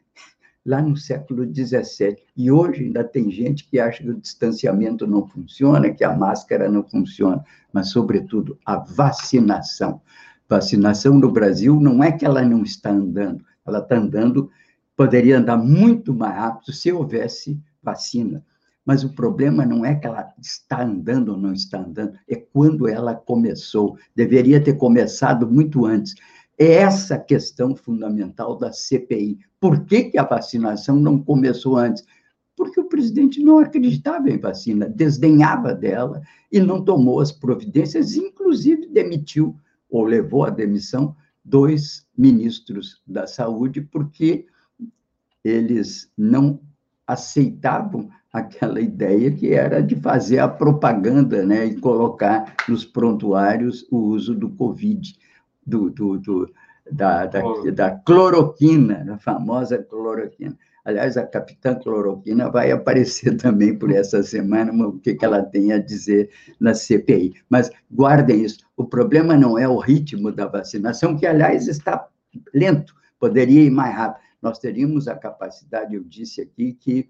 [0.67, 5.27] lá no século XVII, e hoje ainda tem gente que acha que o distanciamento não
[5.27, 10.01] funciona, que a máscara não funciona, mas, sobretudo, a vacinação.
[10.49, 14.51] Vacinação no Brasil não é que ela não está andando, ela está andando,
[14.97, 18.45] poderia andar muito mais rápido se houvesse vacina.
[18.91, 22.89] Mas o problema não é que ela está andando ou não está andando, é quando
[22.89, 23.97] ela começou.
[24.17, 26.17] Deveria ter começado muito antes.
[26.59, 29.39] É essa questão fundamental da CPI.
[29.61, 32.05] Por que, que a vacinação não começou antes?
[32.57, 38.89] Porque o presidente não acreditava em vacina, desdenhava dela e não tomou as providências, inclusive
[38.89, 39.55] demitiu
[39.89, 44.47] ou levou à demissão dois ministros da saúde, porque
[45.45, 46.61] eles não
[47.07, 53.99] aceitavam aquela ideia que era de fazer a propaganda, né, e colocar nos prontuários o
[53.99, 55.17] uso do Covid,
[55.67, 56.51] do, do, do
[56.91, 60.57] da, da, da, cloroquina, a famosa cloroquina.
[60.85, 65.73] Aliás, a capitã cloroquina vai aparecer também por essa semana, o que, que ela tem
[65.73, 67.35] a dizer na CPI.
[67.49, 72.09] Mas guardem isso, o problema não é o ritmo da vacinação, que, aliás, está
[72.55, 74.23] lento, poderia ir mais rápido.
[74.41, 77.09] Nós teríamos a capacidade, eu disse aqui, que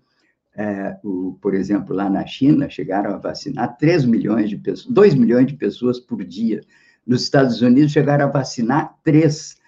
[0.57, 5.15] é, o, por exemplo, lá na China, chegaram a vacinar 3 milhões de pessoas, 2
[5.15, 6.61] milhões de pessoas por dia.
[7.07, 9.59] Nos Estados Unidos, chegaram a vacinar 3.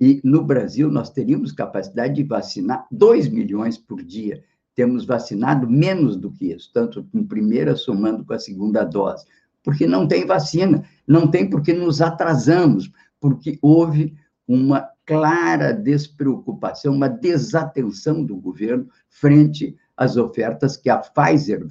[0.00, 4.42] E no Brasil, nós teríamos capacidade de vacinar 2 milhões por dia.
[4.74, 9.24] Temos vacinado menos do que isso, tanto com primeira somando com a segunda dose,
[9.62, 14.14] porque não tem vacina, não tem porque nos atrasamos, porque houve
[14.46, 21.66] uma clara despreocupação, uma desatenção do governo frente as ofertas que a Pfizer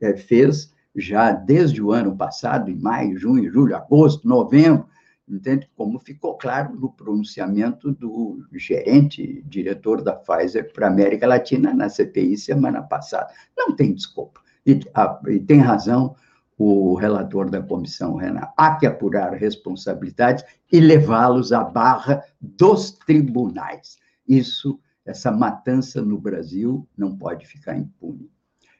[0.00, 4.86] eh, fez já desde o ano passado, em maio, junho, julho, agosto, novembro,
[5.28, 5.68] entende?
[5.76, 11.88] Como ficou claro no pronunciamento do gerente, diretor da Pfizer para a América Latina na
[11.88, 13.28] CPI semana passada.
[13.56, 14.40] Não tem desculpa.
[14.64, 16.14] E, a, e tem razão
[16.58, 18.48] o relator da comissão, Renan.
[18.56, 23.98] Há que apurar responsabilidades e levá-los à barra dos tribunais.
[24.26, 28.28] Isso essa matança no Brasil não pode ficar impune.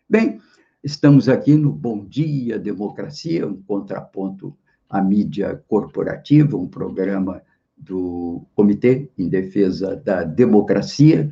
[0.09, 0.41] Bem,
[0.83, 4.57] estamos aqui no Bom Dia Democracia, um contraponto
[4.91, 7.43] à mídia corporativa, um programa
[7.77, 11.31] do Comitê em Defesa da Democracia,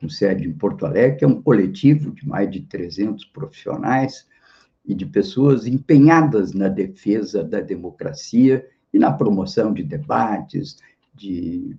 [0.00, 4.26] com sede em Porto Alegre, que é um coletivo de mais de 300 profissionais
[4.84, 10.76] e de pessoas empenhadas na defesa da democracia e na promoção de debates,
[11.14, 11.76] de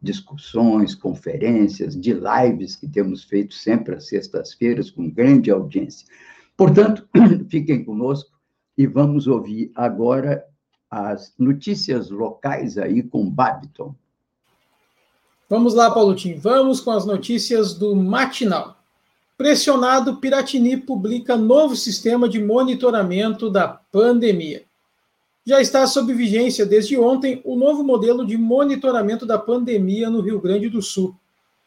[0.00, 6.06] discussões, conferências, de lives que temos feito sempre às sextas-feiras com grande audiência.
[6.56, 7.08] Portanto,
[7.50, 8.30] fiquem conosco
[8.76, 10.44] e vamos ouvir agora
[10.90, 13.94] as notícias locais aí com Babiton.
[15.50, 16.34] Vamos lá, Paulo Tim.
[16.34, 18.78] Vamos com as notícias do matinal.
[19.36, 24.67] Pressionado, Piratini publica novo sistema de monitoramento da pandemia
[25.48, 30.38] já está sob vigência desde ontem o novo modelo de monitoramento da pandemia no Rio
[30.38, 31.16] Grande do Sul.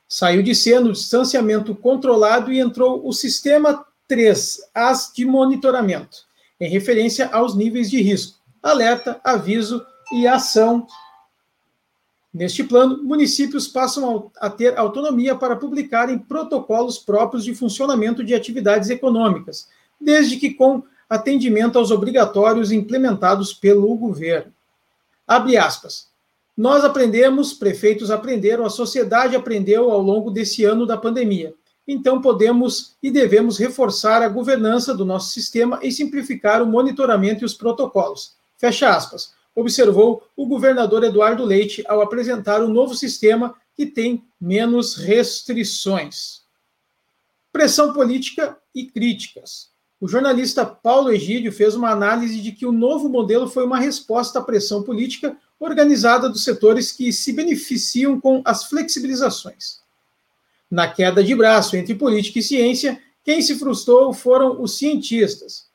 [0.07, 6.29] Saiu de cena o distanciamento controlado e entrou o sistema 3, as de monitoramento.
[6.59, 10.85] em referência aos níveis de risco, alerta, aviso e ação.
[12.31, 18.91] Neste plano, municípios passam a ter autonomia para publicarem protocolos próprios de funcionamento de atividades
[18.91, 19.67] econômicas,
[19.99, 24.53] desde que com atendimento aos obrigatórios implementados pelo governo.
[25.27, 26.07] Abre aspas.
[26.55, 31.53] Nós aprendemos, prefeitos aprenderam, a sociedade aprendeu ao longo desse ano da pandemia.
[31.85, 37.45] Então podemos e devemos reforçar a governança do nosso sistema e simplificar o monitoramento e
[37.45, 38.37] os protocolos.
[38.57, 39.33] Fecha aspas.
[39.53, 46.43] Observou o governador Eduardo Leite ao apresentar o novo sistema que tem menos restrições.
[47.51, 49.70] Pressão política e críticas.
[50.01, 54.39] O jornalista Paulo Egídio fez uma análise de que o novo modelo foi uma resposta
[54.39, 59.79] à pressão política organizada dos setores que se beneficiam com as flexibilizações.
[60.71, 65.67] Na queda de braço entre política e ciência, quem se frustrou foram os cientistas.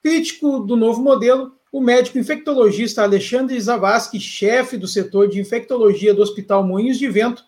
[0.00, 6.22] Crítico do novo modelo, o médico infectologista Alexandre Zavascki, chefe do setor de infectologia do
[6.22, 7.44] Hospital Moinhos de Vento,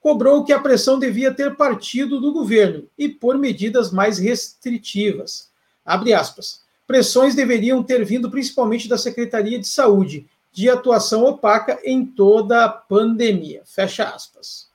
[0.00, 5.54] cobrou que a pressão devia ter partido do governo e por medidas mais restritivas.
[5.86, 6.60] Abre aspas.
[6.86, 12.68] Pressões deveriam ter vindo principalmente da Secretaria de Saúde, de atuação opaca em toda a
[12.68, 13.62] pandemia.
[13.64, 14.68] Fecha aspas.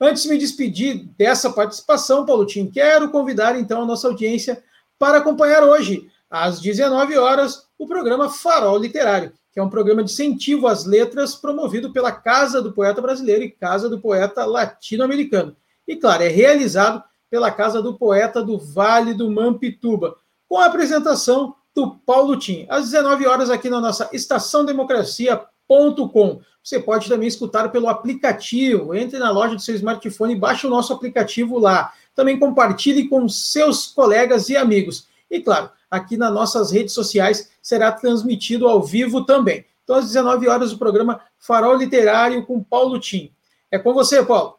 [0.00, 4.62] Antes de me despedir dessa participação, Paulo Tim, quero convidar então a nossa audiência
[4.98, 10.12] para acompanhar hoje, às 19 horas, o programa Farol Literário, que é um programa de
[10.12, 15.56] incentivo às letras promovido pela Casa do Poeta Brasileiro e Casa do Poeta Latino-Americano.
[15.86, 20.16] E, claro, é realizado pela Casa do Poeta do Vale do Mampituba,
[20.48, 26.40] com a apresentação do Paulo Tim, às 19 horas aqui na nossa estaçãodemocracia.com.
[26.62, 28.94] Você pode também escutar pelo aplicativo.
[28.94, 31.92] Entre na loja do seu smartphone e baixe o nosso aplicativo lá.
[32.14, 35.06] Também compartilhe com seus colegas e amigos.
[35.30, 39.64] E claro, aqui nas nossas redes sociais será transmitido ao vivo também.
[39.84, 43.32] Então, às 19 horas, o programa Farol Literário com Paulo Tim.
[43.70, 44.56] É com você, Paulo.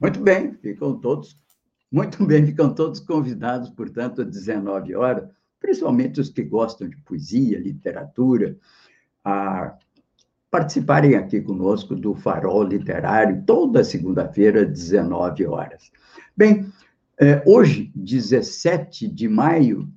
[0.00, 1.36] Muito bem, ficam todos,
[1.90, 5.28] muito bem, ficam todos convidados, portanto, às 19 horas
[5.60, 8.56] principalmente os que gostam de poesia, literatura,
[9.24, 9.76] a
[10.50, 15.90] participarem aqui conosco do Farol Literário, toda segunda-feira, 19 horas.
[16.34, 16.72] Bem,
[17.20, 19.90] é, hoje, 17 de maio,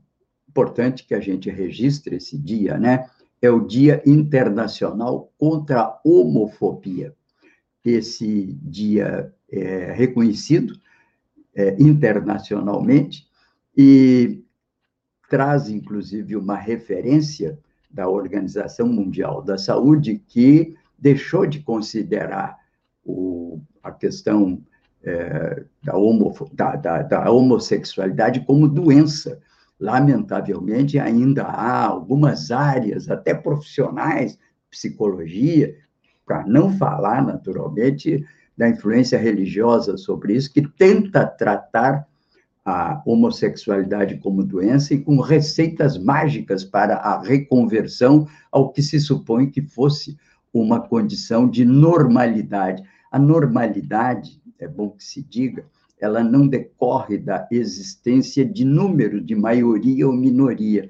[0.50, 3.10] importante que a gente registre esse dia, né?
[3.42, 7.16] É o Dia Internacional contra a Homofobia.
[7.84, 10.78] Esse dia é reconhecido
[11.56, 13.28] é, internacionalmente
[13.76, 14.44] e
[15.30, 17.58] traz, inclusive, uma referência
[17.90, 22.58] da Organização Mundial da Saúde, que deixou de considerar
[23.04, 24.62] o, a questão
[25.04, 29.40] é, da, homo, da, da, da homossexualidade como doença.
[29.80, 34.38] Lamentavelmente, ainda há algumas áreas, até profissionais,
[34.70, 35.76] psicologia,
[36.26, 38.24] para não falar, naturalmente,
[38.58, 42.08] da influência religiosa sobre isso, que tenta tratar
[42.64, 49.50] a homossexualidade como doença e com receitas mágicas para a reconversão ao que se supõe
[49.50, 50.18] que fosse
[50.54, 52.84] uma condição de normalidade.
[53.12, 55.66] A normalidade, é bom que se diga,
[56.00, 60.90] ela não decorre da existência de número de maioria ou minoria.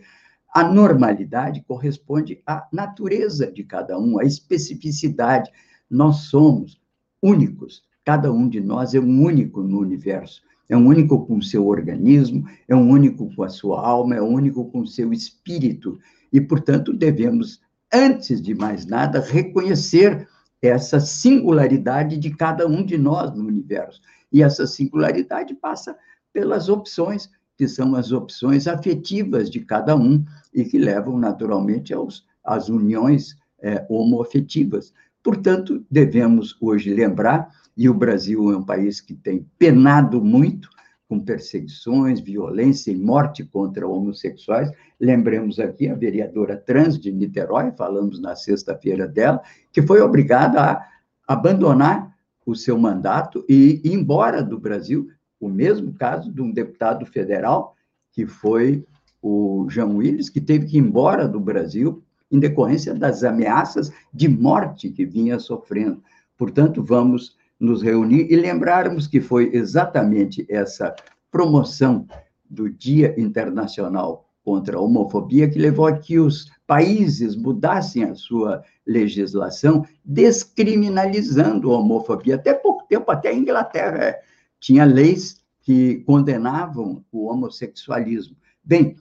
[0.54, 5.50] A normalidade corresponde à natureza de cada um, à especificidade.
[5.90, 6.81] Nós somos
[7.22, 11.68] únicos, cada um de nós é um único no universo é um único com seu
[11.68, 16.00] organismo, é um único com a sua alma, é um único com seu espírito.
[16.32, 17.60] E, portanto, devemos,
[17.94, 20.26] antes de mais nada, reconhecer
[20.62, 24.00] essa singularidade de cada um de nós no universo.
[24.32, 25.94] E essa singularidade passa
[26.32, 32.26] pelas opções, que são as opções afetivas de cada um e que levam, naturalmente, aos,
[32.46, 34.94] às uniões é, homoafetivas.
[35.24, 40.70] Portanto, devemos hoje lembrar e o Brasil é um país que tem penado muito
[41.08, 44.72] com perseguições, violência e morte contra homossexuais.
[45.00, 49.42] Lembremos aqui a vereadora trans de Niterói, falamos na sexta-feira dela,
[49.74, 50.88] que foi obrigada a
[51.28, 52.16] abandonar
[52.46, 55.10] o seu mandato e ir embora do Brasil.
[55.40, 57.76] O mesmo caso de um deputado federal,
[58.14, 58.86] que foi
[59.22, 62.02] o João Willis, que teve que ir embora do Brasil
[62.32, 66.02] em decorrência das ameaças de morte que vinha sofrendo.
[66.38, 70.96] Portanto, vamos nos reunir e lembrarmos que foi exatamente essa
[71.30, 72.08] promoção
[72.50, 78.64] do Dia Internacional contra a Homofobia que levou a que os países mudassem a sua
[78.86, 82.36] legislação, descriminalizando a homofobia.
[82.36, 84.16] Até pouco tempo, até a Inglaterra
[84.60, 88.36] tinha leis que condenavam o homossexualismo.
[88.64, 88.96] Bem,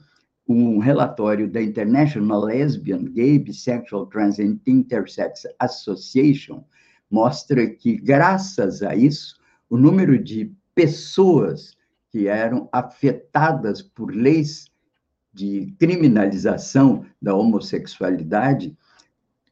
[0.47, 6.63] um relatório da International Lesbian, Gay, Bisexual, Trans and Intersex Association
[7.09, 9.37] mostra que, graças a isso,
[9.69, 11.75] o número de pessoas
[12.09, 14.69] que eram afetadas por leis
[15.33, 18.75] de criminalização da homossexualidade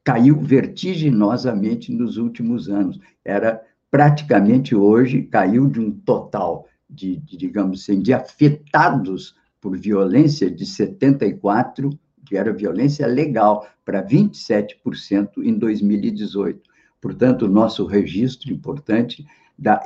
[0.04, 3.00] caiu vertiginosamente nos últimos anos.
[3.24, 3.62] Era
[3.92, 10.66] praticamente hoje caiu de um total de, de digamos assim, de afetados por violência de
[10.66, 11.90] 74,
[12.26, 16.62] que era violência legal, para 27% em 2018.
[17.02, 19.26] Portanto, nosso registro importante
[19.58, 19.82] da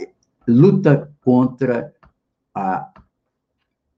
[0.47, 1.93] luta contra
[2.53, 2.91] a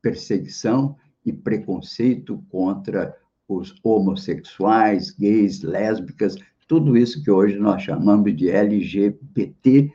[0.01, 0.95] perseguição
[1.25, 3.15] e preconceito contra
[3.47, 6.35] os homossexuais, gays, lésbicas,
[6.67, 9.91] tudo isso que hoje nós chamamos de LGBT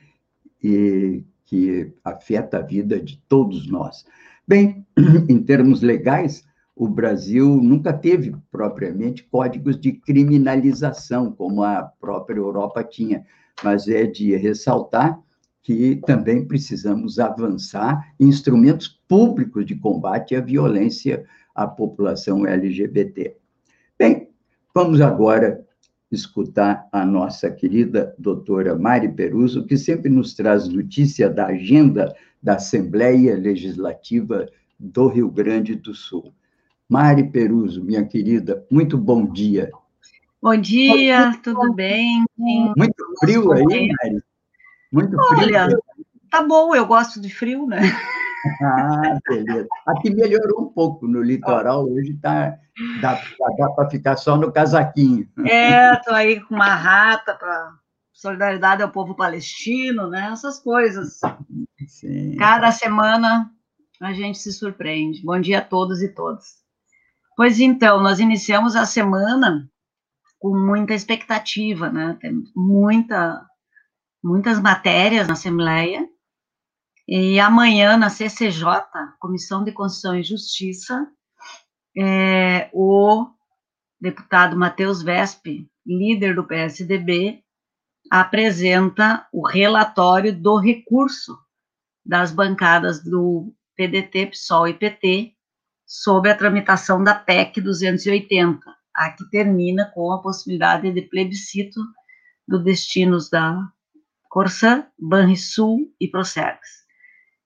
[0.63, 4.05] e que afeta a vida de todos nós.
[4.51, 4.85] Bem,
[5.31, 6.45] em termos legais,
[6.75, 13.25] o Brasil nunca teve propriamente códigos de criminalização, como a própria Europa tinha,
[13.63, 15.21] mas é de ressaltar
[15.63, 21.25] que também precisamos avançar em instrumentos públicos de combate à violência
[21.55, 23.37] à população LGBT.
[23.97, 24.31] Bem,
[24.75, 25.65] vamos agora
[26.11, 32.13] escutar a nossa querida doutora Mari Peruso, que sempre nos traz notícia da agenda
[32.43, 34.47] da Assembleia Legislativa
[34.79, 36.33] do Rio Grande do Sul.
[36.89, 39.71] Mari Peruso, minha querida, muito bom dia.
[40.43, 42.25] Bom dia, tudo bem?
[42.37, 44.23] Muito frio aí, Mari?
[44.91, 45.41] Muito frio.
[45.41, 45.69] Olha,
[46.31, 47.81] tá bom, eu gosto de frio, né?
[48.63, 49.69] Ah, beleza.
[49.87, 52.57] Aqui melhorou um pouco no litoral, hoje tá,
[53.03, 53.21] dá,
[53.59, 55.29] dá para ficar só no casaquinho.
[55.47, 57.75] É, estou aí com uma rata para
[58.21, 60.29] solidariedade ao povo palestino, né?
[60.31, 61.21] Essas coisas.
[61.89, 62.37] Sim.
[62.37, 63.51] Cada semana
[63.99, 65.25] a gente se surpreende.
[65.25, 66.61] Bom dia a todos e todas.
[67.35, 69.67] Pois então, nós iniciamos a semana
[70.39, 72.17] com muita expectativa, né?
[72.21, 73.43] Temos muita,
[74.23, 76.07] muitas matérias na Assembleia
[77.09, 78.65] e amanhã, na CCJ,
[79.19, 81.09] Comissão de Constituição e Justiça,
[81.97, 83.27] é, o
[83.99, 87.43] deputado Matheus Vespe, líder do PSDB,
[88.11, 91.39] apresenta o relatório do recurso
[92.05, 95.33] das bancadas do PDT, PSOL e PT
[95.87, 98.61] sobre a tramitação da PEC 280,
[98.95, 101.81] a que termina com a possibilidade de plebiscito
[102.47, 103.57] dos destinos da
[104.29, 106.81] Corsã, Banrisul e Procergs.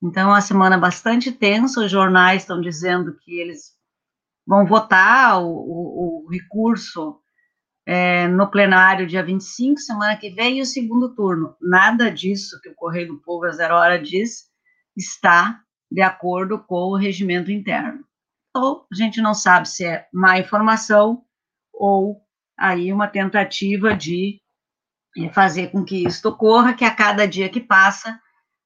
[0.03, 3.75] Então, é uma semana bastante tensa, os jornais estão dizendo que eles
[4.47, 7.21] vão votar o, o, o recurso
[7.87, 11.57] é, no plenário dia 25, semana que vem, e o segundo turno.
[11.61, 14.45] Nada disso que o Correio do Povo a zero hora diz
[14.97, 15.61] está
[15.91, 18.05] de acordo com o regimento interno.
[18.51, 21.23] Então, a gente não sabe se é má informação
[21.73, 22.23] ou
[22.59, 24.41] aí uma tentativa de
[25.33, 28.19] fazer com que isso ocorra, que a cada dia que passa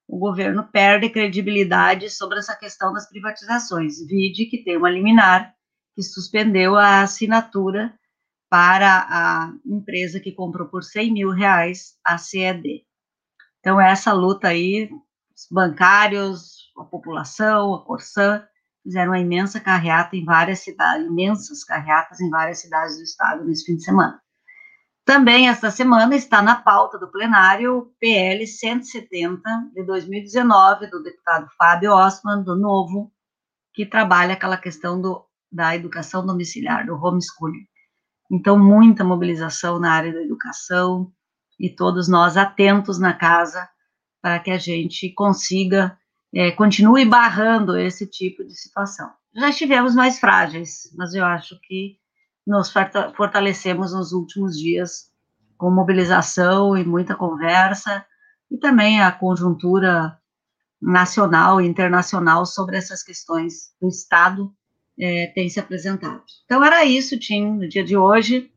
[0.07, 3.99] o governo perde credibilidade sobre essa questão das privatizações.
[4.07, 5.55] Vide que tem uma liminar
[5.95, 7.98] que suspendeu a assinatura
[8.51, 12.85] para a empresa que comprou por 100 mil reais a CED.
[13.61, 14.91] Então, essa luta aí,
[15.37, 18.43] os bancários, a população, a Corsã,
[18.83, 23.67] fizeram uma imensa carreata em várias cidades, imensas carreatas em várias cidades do estado nesse
[23.67, 24.21] fim de semana.
[25.05, 29.41] Também esta semana está na pauta do plenário o PL 170
[29.75, 33.11] de 2019 do deputado Fábio Osman do Novo,
[33.73, 37.67] que trabalha aquela questão do, da educação domiciliar, do homeschooling.
[38.31, 41.11] Então, muita mobilização na área da educação
[41.59, 43.69] e todos nós atentos na casa
[44.21, 45.97] para que a gente consiga,
[46.35, 49.11] é, continue barrando esse tipo de situação.
[49.35, 51.97] Já estivemos mais frágeis, mas eu acho que
[52.47, 52.73] nos
[53.17, 55.11] fortalecemos nos últimos dias
[55.57, 58.07] com mobilização e muita conversa,
[58.51, 60.19] e também a conjuntura
[60.81, 64.55] nacional e internacional sobre essas questões do Estado
[64.99, 66.23] é, tem se apresentado.
[66.45, 68.51] Então, era isso, Tim, no dia de hoje,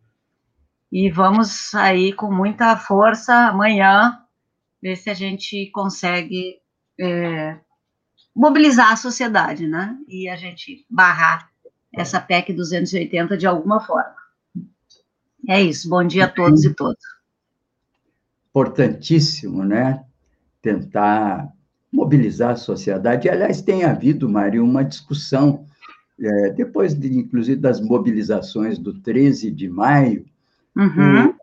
[0.91, 4.17] e vamos aí com muita força amanhã,
[4.81, 6.55] ver se a gente consegue
[6.99, 7.57] é,
[8.35, 11.49] mobilizar a sociedade, né, e a gente barrar
[11.93, 14.15] essa PEC 280 de alguma forma.
[15.47, 15.89] É isso.
[15.89, 17.03] Bom dia a todos e todas.
[18.49, 20.03] Importantíssimo, né?
[20.61, 21.51] Tentar
[21.91, 23.27] mobilizar a sociedade.
[23.27, 25.65] Aliás, tem havido, Mário, uma discussão,
[26.21, 30.25] é, depois, de, inclusive, das mobilizações do 13 de maio,
[30.75, 31.33] uhum.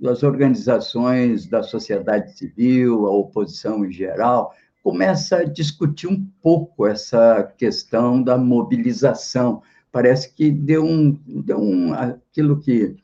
[0.00, 7.42] das organizações da sociedade civil, a oposição em geral, começa a discutir um pouco essa
[7.56, 12.96] questão da mobilização, parece que deu um, deu um aquilo que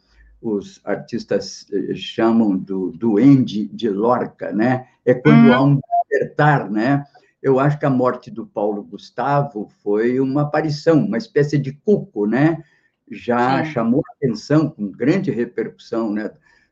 [0.43, 4.87] os artistas eh, chamam do duende de Lorca, né?
[5.05, 5.53] É quando uhum.
[5.53, 7.05] há um despertar, né?
[7.43, 12.27] Eu acho que a morte do Paulo Gustavo foi uma aparição, uma espécie de cuco,
[12.27, 12.63] né?
[13.11, 13.73] Já Sim.
[13.73, 16.31] chamou atenção com grande repercussão, né?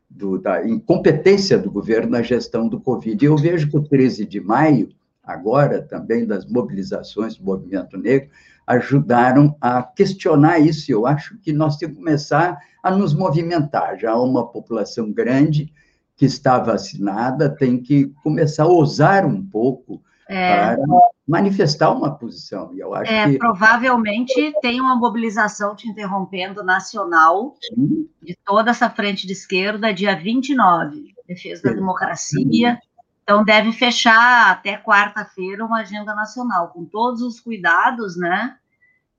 [0.09, 3.23] Do, da incompetência do governo na gestão do Covid.
[3.23, 4.89] Eu vejo que o 13 de maio,
[5.23, 8.29] agora também das mobilizações do movimento negro,
[8.65, 10.91] ajudaram a questionar isso.
[10.91, 13.99] Eu acho que nós temos que começar a nos movimentar.
[13.99, 15.71] Já há uma população grande
[16.15, 20.75] que está vacinada, tem que começar a ousar um pouco é.
[20.75, 20.85] para
[21.27, 22.73] manifestar uma posição.
[22.73, 23.37] E eu acho é, que...
[23.37, 28.07] Provavelmente tem uma mobilização, te interrompendo, nacional, Sim.
[28.21, 32.79] de toda essa frente de esquerda, dia 29, defesa da democracia.
[33.23, 38.55] Então, deve fechar até quarta-feira uma agenda nacional, com todos os cuidados, né?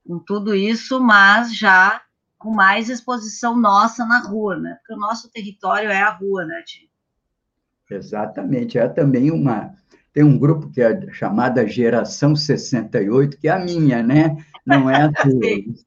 [0.06, 2.00] Com tudo isso, mas já
[2.38, 4.76] com mais exposição nossa na rua, né?
[4.80, 6.88] Porque o nosso território é a rua, né, Tio?
[7.90, 8.78] Exatamente.
[8.78, 9.74] É também uma.
[10.12, 14.36] Tem um grupo que é chamada Geração 68, que é a minha, né?
[14.66, 15.40] Não é a tua.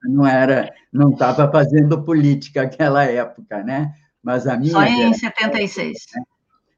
[0.04, 3.94] não era, não estava fazendo política naquela época, né?
[4.22, 4.72] Mas a minha.
[4.72, 5.98] Só em geração, 76.
[6.16, 6.24] Né?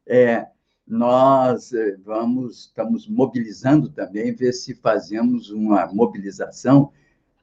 [0.07, 0.47] É,
[0.87, 6.91] nós eh, vamos, estamos mobilizando também, ver se fazemos uma mobilização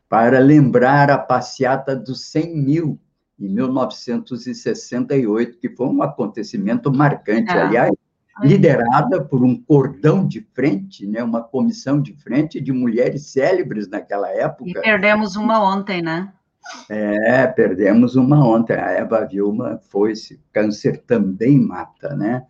[0.09, 3.01] para lembrar a passeata dos 100 mil,
[3.39, 7.61] em 1968, que foi um acontecimento marcante, é.
[7.61, 7.93] aliás,
[8.41, 14.28] liderada por um cordão de frente, né, uma comissão de frente de mulheres célebres naquela
[14.30, 14.70] época.
[14.70, 16.33] E perdemos uma ontem, né?
[16.89, 18.74] É, perdemos uma ontem.
[18.74, 20.41] A Eva Vilma foi-se.
[20.53, 22.47] Câncer também mata, né?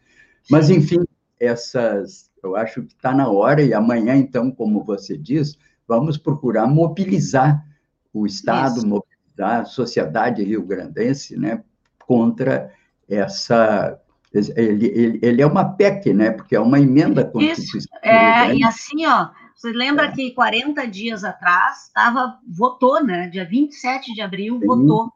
[0.50, 1.04] Mas, enfim,
[1.40, 5.56] essas, eu acho que está na hora, e amanhã, então, como você diz,
[5.86, 7.64] vamos procurar mobilizar
[8.12, 8.86] o Estado, Isso.
[8.86, 11.62] mobilizar a sociedade rio-grandense né,
[12.06, 12.70] contra
[13.08, 13.98] essa.
[14.34, 16.30] Ele, ele, ele, é uma PEC, né?
[16.30, 18.00] Porque é uma emenda constitucional.
[18.02, 18.56] É, né?
[18.56, 20.12] e assim, ó, você lembra é.
[20.12, 23.28] que 40 dias atrás estava, votou, né?
[23.28, 24.66] Dia 27 de abril, Sim.
[24.66, 25.12] votou.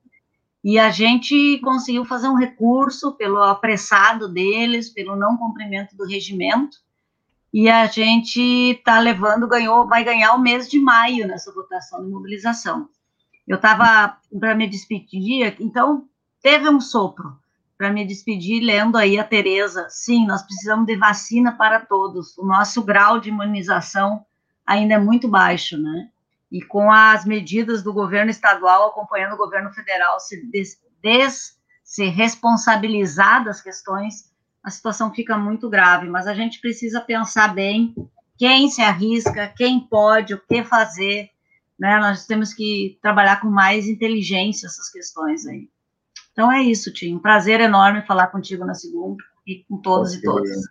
[0.62, 6.78] E a gente conseguiu fazer um recurso pelo apressado deles, pelo não cumprimento do regimento,
[7.52, 12.10] e a gente está levando, ganhou, vai ganhar o mês de maio nessa votação de
[12.10, 12.88] mobilização.
[13.46, 16.08] Eu estava para me despedir, então
[16.42, 17.38] teve um sopro
[17.76, 19.86] para me despedir, lendo aí a Tereza.
[19.90, 22.36] Sim, nós precisamos de vacina para todos.
[22.38, 24.24] O nosso grau de imunização
[24.66, 26.08] ainda é muito baixo, né?
[26.50, 32.06] e com as medidas do governo estadual acompanhando o governo federal se, des, des, se
[32.06, 36.08] responsabilizar das questões, a situação fica muito grave.
[36.08, 37.94] Mas a gente precisa pensar bem
[38.38, 41.30] quem se arrisca, quem pode, o que fazer.
[41.78, 41.98] Né?
[41.98, 45.68] Nós temos que trabalhar com mais inteligência essas questões aí.
[46.36, 47.14] Então é isso, Tim.
[47.14, 50.68] Um prazer enorme falar contigo na segunda e com todos e todas.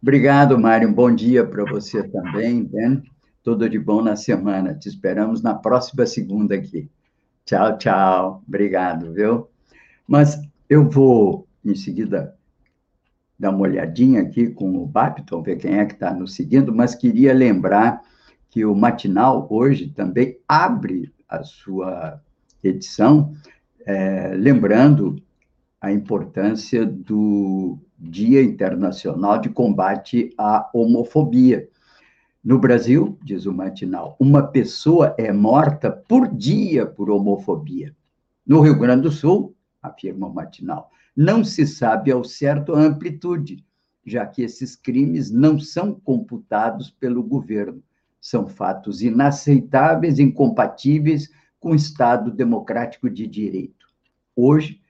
[0.00, 0.88] Obrigado, Mário.
[0.88, 3.02] Um bom dia para você também, Ben.
[3.42, 4.74] Tudo de bom na semana.
[4.74, 6.90] Te esperamos na próxima segunda aqui.
[7.44, 8.42] Tchau, tchau.
[8.48, 9.50] Obrigado, viu?
[10.08, 12.34] Mas eu vou, em seguida,
[13.38, 16.94] dar uma olhadinha aqui com o Bapton, ver quem é que está nos seguindo, mas
[16.94, 18.00] queria lembrar
[18.48, 22.18] que o Matinal hoje também abre a sua
[22.64, 23.34] edição,
[23.86, 25.16] é, lembrando
[25.80, 31.68] a importância do Dia Internacional de Combate à Homofobia.
[32.42, 37.94] No Brasil, diz o matinal, uma pessoa é morta por dia por homofobia.
[38.44, 43.64] No Rio Grande do Sul, afirma o matinal, não se sabe ao certo a amplitude,
[44.04, 47.82] já que esses crimes não são computados pelo governo.
[48.20, 51.30] São fatos inaceitáveis, incompatíveis
[51.62, 53.86] com o Estado democrático de direito.
[54.34, 54.80] Hoje,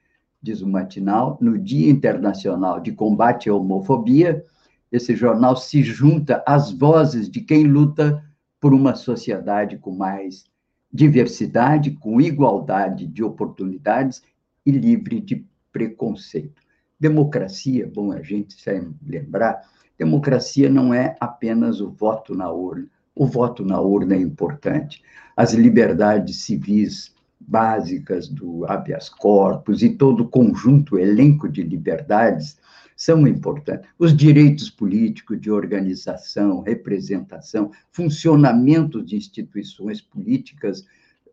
[0.41, 4.43] diz o matinal, no Dia Internacional de Combate à Homofobia,
[4.91, 8.23] esse jornal se junta às vozes de quem luta
[8.59, 10.45] por uma sociedade com mais
[10.91, 14.23] diversidade, com igualdade de oportunidades
[14.65, 16.61] e livre de preconceito.
[16.99, 19.61] Democracia, bom a gente sempre lembrar,
[19.97, 22.87] democracia não é apenas o voto na urna.
[23.15, 25.01] O voto na urna é importante.
[25.35, 32.57] As liberdades civis básicas do habeas corpus e todo o conjunto, elenco de liberdades
[32.95, 33.89] são importantes.
[33.99, 40.85] Os direitos políticos de organização, representação, funcionamento de instituições políticas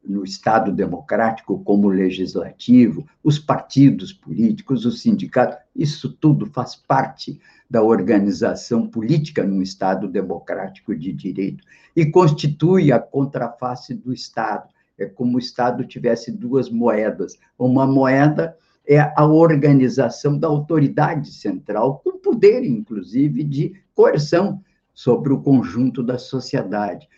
[0.03, 7.39] no Estado democrático, como legislativo, os partidos políticos, os sindicatos, isso tudo faz parte
[7.69, 11.63] da organização política num Estado democrático de direito
[11.95, 14.69] e constitui a contraface do Estado.
[14.99, 17.39] É como o Estado tivesse duas moedas.
[17.59, 25.41] Uma moeda é a organização da autoridade central, com poder, inclusive, de coerção sobre o
[25.41, 27.09] conjunto da sociedade.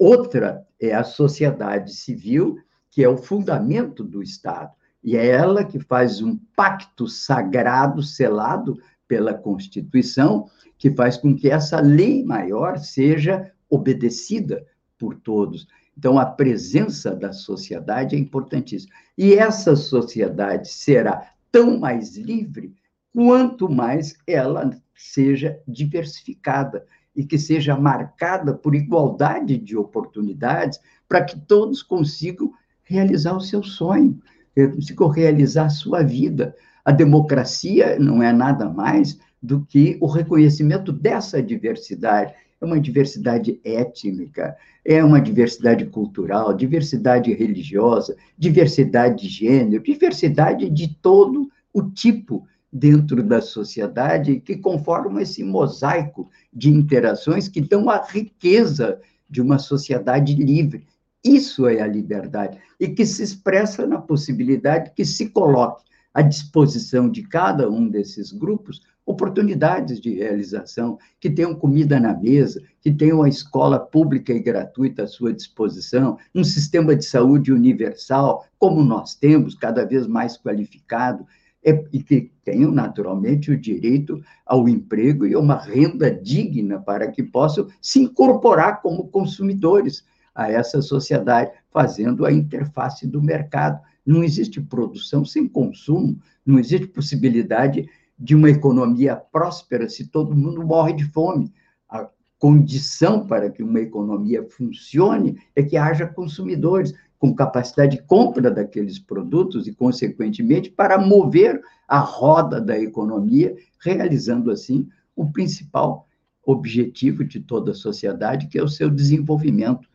[0.00, 2.56] Outra é a sociedade civil,
[2.90, 4.72] que é o fundamento do Estado,
[5.04, 10.48] e é ela que faz um pacto sagrado selado pela Constituição,
[10.78, 14.66] que faz com que essa lei maior seja obedecida
[14.98, 15.68] por todos.
[15.94, 18.94] Então, a presença da sociedade é importantíssima.
[19.18, 22.74] E essa sociedade será tão mais livre
[23.12, 26.86] quanto mais ela seja diversificada
[27.20, 32.50] e que seja marcada por igualdade de oportunidades para que todos consigam
[32.82, 34.18] realizar o seu sonho,
[34.56, 36.56] consigam realizar a sua vida.
[36.82, 42.32] A democracia não é nada mais do que o reconhecimento dessa diversidade.
[42.58, 50.88] É uma diversidade étnica, é uma diversidade cultural, diversidade religiosa, diversidade de gênero, diversidade de
[51.02, 58.04] todo o tipo dentro da sociedade que conformam esse mosaico de interações que dão a
[58.04, 60.86] riqueza de uma sociedade livre.
[61.22, 67.08] Isso é a liberdade e que se expressa na possibilidade que se coloque à disposição
[67.08, 73.22] de cada um desses grupos oportunidades de realização, que tenham comida na mesa, que tenham
[73.22, 79.14] a escola pública e gratuita à sua disposição, um sistema de saúde universal, como nós
[79.14, 81.26] temos, cada vez mais qualificado,
[81.64, 87.10] é, e que tenham, naturalmente, o direito ao emprego e a uma renda digna para
[87.10, 90.04] que possam se incorporar como consumidores
[90.34, 93.80] a essa sociedade, fazendo a interface do mercado.
[94.06, 97.88] Não existe produção sem consumo, não existe possibilidade
[98.18, 101.52] de uma economia próspera se todo mundo morre de fome.
[101.88, 102.08] A
[102.38, 108.98] condição para que uma economia funcione é que haja consumidores com capacidade de compra daqueles
[108.98, 116.08] produtos e, consequentemente, para mover a roda da economia, realizando assim o principal
[116.42, 119.86] objetivo de toda a sociedade, que é o seu desenvolvimento.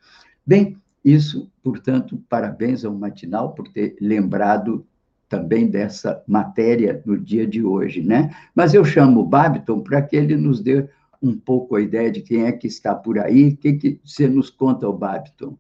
[0.46, 4.86] Bem, isso, portanto, parabéns ao Matinal por ter lembrado
[5.28, 8.30] também dessa matéria no dia de hoje, né?
[8.54, 10.88] Mas eu chamo o Babiton para que ele nos dê
[11.20, 14.28] um pouco a ideia de quem é que está por aí, o que, que você
[14.28, 15.58] nos conta, o Babiton?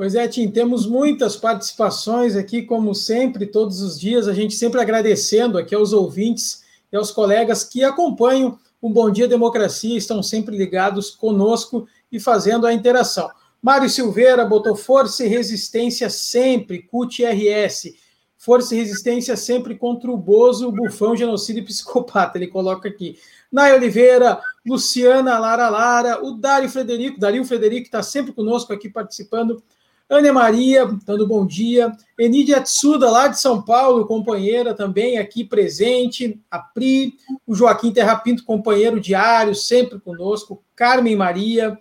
[0.00, 4.80] Pois é, Tim, temos muitas participações aqui, como sempre, todos os dias, a gente sempre
[4.80, 10.56] agradecendo aqui aos ouvintes e aos colegas que acompanham o Bom Dia Democracia, estão sempre
[10.56, 13.30] ligados conosco e fazendo a interação.
[13.60, 17.92] Mário Silveira botou força e resistência sempre, CUT-RS.
[18.38, 23.18] Força e resistência sempre contra o Bozo, bufão, genocídio e psicopata, ele coloca aqui.
[23.52, 29.62] Nay Oliveira, Luciana Lara Lara, o Dário Frederico, Dario Frederico está sempre conosco aqui participando.
[30.10, 31.92] Ana Maria, dando bom dia.
[32.18, 36.42] Enidia Tsuda, lá de São Paulo, companheira também aqui presente.
[36.50, 37.14] A Pri,
[37.46, 40.64] o Joaquim Terrapinto, companheiro diário, sempre conosco.
[40.74, 41.78] Carmen Maria,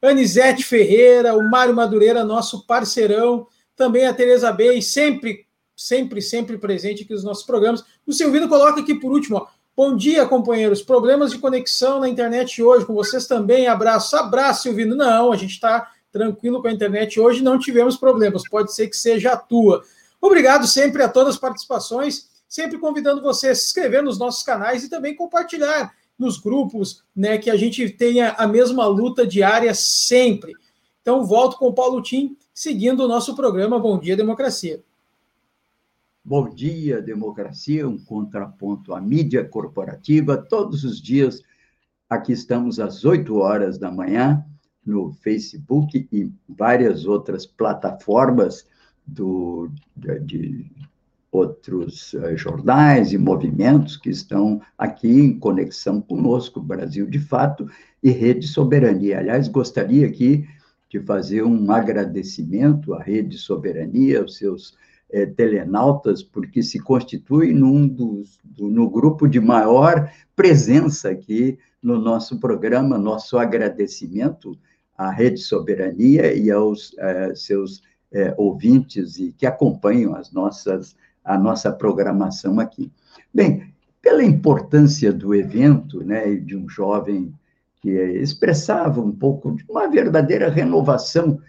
[0.00, 3.48] Anisete Ferreira, o Mário Madureira, nosso parceirão.
[3.74, 5.44] Também a Tereza Bey, sempre,
[5.76, 7.82] sempre, sempre presente aqui nos nossos programas.
[8.06, 9.46] O Silvino coloca aqui por último, ó.
[9.76, 10.80] Bom dia, companheiros.
[10.80, 13.66] Problemas de conexão na internet hoje, com vocês também.
[13.66, 14.94] Abraço, abraço, Silvino.
[14.94, 17.18] Não, a gente está tranquilo com a internet.
[17.18, 19.82] Hoje não tivemos problemas, pode ser que seja a tua.
[20.20, 24.84] Obrigado sempre a todas as participações, sempre convidando você a se inscrever nos nossos canais
[24.84, 30.52] e também compartilhar nos grupos, né, que a gente tenha a mesma luta diária sempre.
[31.02, 34.80] Então, volto com o Paulo Tim, seguindo o nosso programa Bom Dia Democracia.
[36.24, 40.38] Bom dia, democracia, um contraponto à mídia corporativa.
[40.38, 41.42] Todos os dias,
[42.08, 44.42] aqui estamos às 8 horas da manhã,
[44.84, 48.66] no Facebook e várias outras plataformas
[49.06, 50.66] do, de,
[51.34, 57.68] outros uh, jornais e movimentos que estão aqui em conexão conosco, Brasil de Fato
[58.02, 59.18] e Rede Soberania.
[59.18, 60.46] Aliás, gostaria aqui
[60.88, 64.76] de fazer um agradecimento à Rede Soberania, aos seus
[65.10, 71.98] eh, telenautas, porque se constitui num dos, do, no grupo de maior presença aqui no
[71.98, 74.56] nosso programa, nosso agradecimento
[74.96, 77.82] à Rede Soberania e aos eh, seus
[78.12, 82.90] eh, ouvintes e que acompanham as nossas, a nossa programação aqui.
[83.32, 87.34] Bem, pela importância do evento, né, de um jovem
[87.80, 91.40] que expressava um pouco de uma verdadeira renovação,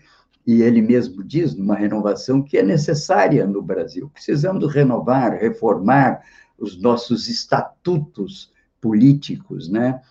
[0.46, 4.10] e ele mesmo diz, uma renovação que é necessária no Brasil.
[4.14, 6.22] Precisamos renovar, reformar
[6.58, 10.02] os nossos estatutos políticos, né?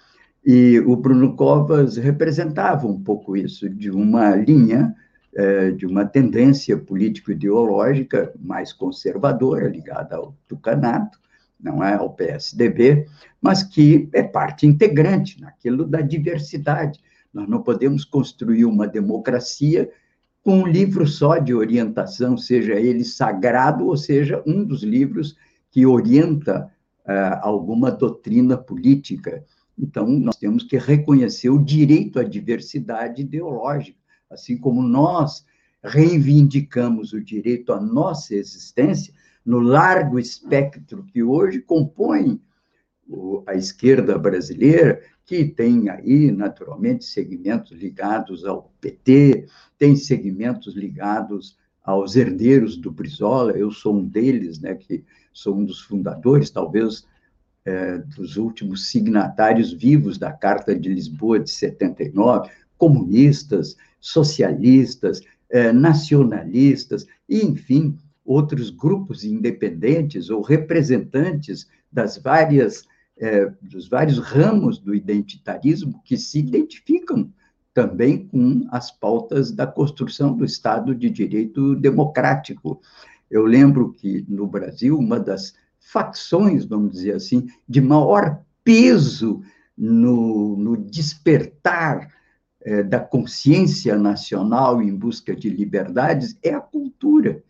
[0.44, 4.94] E o Bruno Covas representava um pouco isso, de uma linha
[5.36, 11.18] é, de uma tendência político-ideológica mais conservadora, ligada ao tucanato,
[11.60, 13.06] não é ao PSDB,
[13.42, 17.00] mas que é parte integrante naquilo da diversidade.
[17.32, 19.90] Nós não podemos construir uma democracia
[20.40, 25.36] com um livro só de orientação, seja ele sagrado ou seja um dos livros
[25.68, 26.70] que orienta
[27.06, 29.42] uh, alguma doutrina política.
[29.78, 33.98] Então, nós temos que reconhecer o direito à diversidade ideológica,
[34.30, 35.44] assim como nós
[35.82, 39.12] reivindicamos o direito à nossa existência
[39.44, 42.40] no largo espectro que hoje compõe
[43.46, 49.46] a esquerda brasileira, que tem aí, naturalmente, segmentos ligados ao PT,
[49.78, 55.64] tem segmentos ligados aos herdeiros do Brizola, eu sou um deles, né, que sou um
[55.64, 57.06] dos fundadores, talvez,
[57.64, 67.06] é, dos últimos signatários vivos da Carta de Lisboa de 79, comunistas, socialistas, é, nacionalistas,
[67.28, 72.84] e, enfim, outros grupos independentes ou representantes das várias
[73.16, 77.30] é, dos vários ramos do identitarismo que se identificam
[77.72, 82.80] também com as pautas da construção do Estado de Direito Democrático.
[83.30, 85.54] Eu lembro que no Brasil uma das
[85.84, 89.42] facções, vamos dizer assim, de maior peso
[89.76, 92.10] no, no despertar
[92.62, 97.42] é, da consciência nacional em busca de liberdades é a cultura.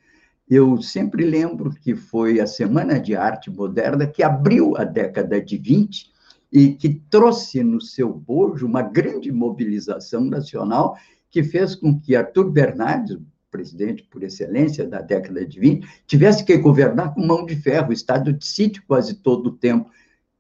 [0.49, 5.57] Eu sempre lembro que foi a Semana de Arte Moderna que abriu a década de
[5.57, 6.13] 20
[6.53, 10.97] e que trouxe no seu bojo uma grande mobilização nacional
[11.31, 13.19] que fez com que Arthur Bernardes,
[13.55, 18.33] presidente por excelência da década de 20, tivesse que governar com mão de ferro, estado
[18.33, 19.89] de sítio quase todo o tempo.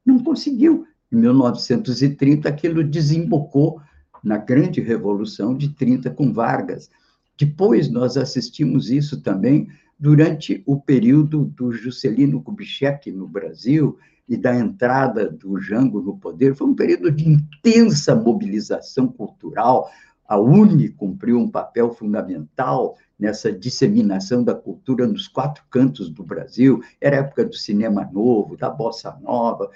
[0.04, 0.84] Não conseguiu.
[1.12, 3.80] Em 1930, aquilo desembocou
[4.20, 6.90] na grande revolução de 30 com Vargas.
[7.38, 13.96] Depois nós assistimos isso também durante o período do Juscelino Kubitschek no Brasil
[14.28, 19.88] e da entrada do Jango no poder, foi um período de intensa mobilização cultural.
[20.26, 26.82] A UNE cumpriu um papel fundamental nessa disseminação da cultura nos quatro cantos do Brasil.
[27.00, 29.70] Era época do cinema novo, da bossa nova.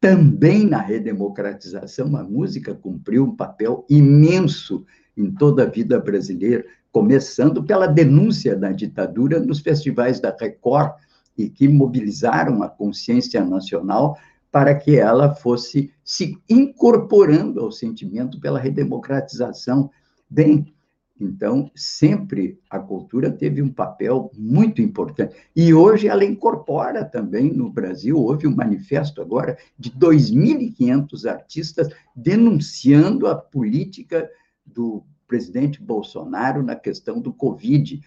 [0.00, 4.84] Também na redemocratização, a música cumpriu um papel imenso
[5.16, 10.92] em toda a vida brasileira, começando pela denúncia da ditadura nos festivais da Record,
[11.36, 14.16] e que mobilizaram a consciência nacional
[14.54, 19.90] para que ela fosse se incorporando ao sentimento pela redemocratização.
[20.30, 20.72] Bem,
[21.20, 25.34] então, sempre a cultura teve um papel muito importante.
[25.56, 33.26] E hoje ela incorpora também no Brasil, houve um manifesto agora de 2.500 artistas denunciando
[33.26, 34.30] a política
[34.64, 38.00] do presidente Bolsonaro na questão do Covid.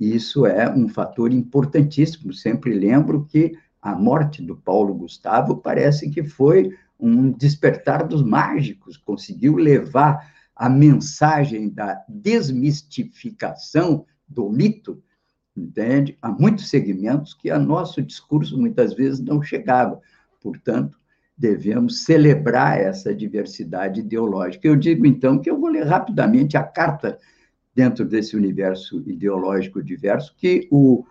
[0.00, 2.32] Isso é um fator importantíssimo.
[2.32, 8.96] Sempre lembro que a morte do Paulo Gustavo parece que foi um despertar dos mágicos,
[8.96, 15.02] conseguiu levar a mensagem da desmistificação do mito,
[15.56, 16.18] entende?
[16.20, 19.98] Há muitos segmentos que a nosso discurso muitas vezes não chegava.
[20.42, 20.98] Portanto,
[21.36, 24.68] devemos celebrar essa diversidade ideológica.
[24.68, 27.18] Eu digo, então, que eu vou ler rapidamente a carta
[27.74, 31.06] dentro desse universo ideológico diverso que o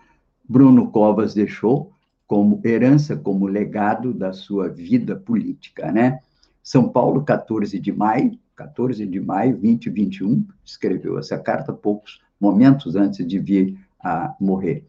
[0.48, 1.92] Bruno Covas deixou
[2.30, 6.20] como herança, como legado da sua vida política, né?
[6.62, 13.26] São Paulo, 14 de maio, 14 de maio, 2021, escreveu essa carta poucos momentos antes
[13.26, 14.84] de vir a morrer.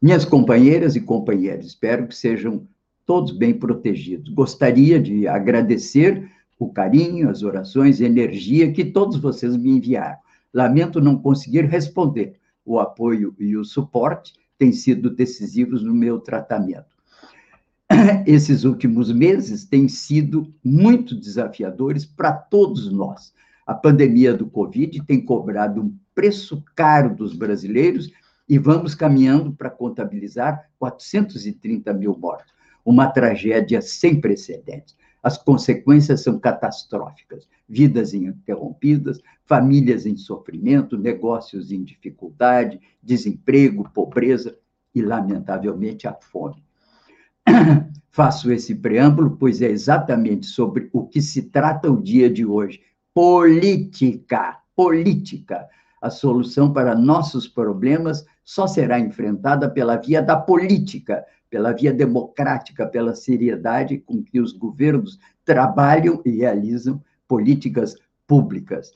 [0.00, 2.66] Minhas companheiras e companheiros, espero que sejam
[3.04, 4.32] todos bem protegidos.
[4.32, 10.16] Gostaria de agradecer o carinho, as orações e energia que todos vocês me enviaram.
[10.50, 12.36] Lamento não conseguir responder.
[12.64, 16.94] O apoio e o suporte têm sido decisivos no meu tratamento.
[18.26, 23.32] Esses últimos meses têm sido muito desafiadores para todos nós.
[23.66, 28.12] A pandemia do Covid tem cobrado um preço caro dos brasileiros
[28.46, 32.52] e vamos caminhando para contabilizar 430 mil mortos
[32.84, 34.96] uma tragédia sem precedentes.
[35.22, 44.56] As consequências são catastróficas: vidas interrompidas, famílias em sofrimento, negócios em dificuldade, desemprego, pobreza
[44.94, 46.62] e, lamentavelmente, a fome.
[48.10, 52.80] Faço esse preâmbulo, pois é exatamente sobre o que se trata o dia de hoje.
[53.14, 55.68] Política, política.
[56.00, 62.86] A solução para nossos problemas só será enfrentada pela via da política, pela via democrática,
[62.86, 67.96] pela seriedade com que os governos trabalham e realizam políticas
[68.26, 68.92] públicas.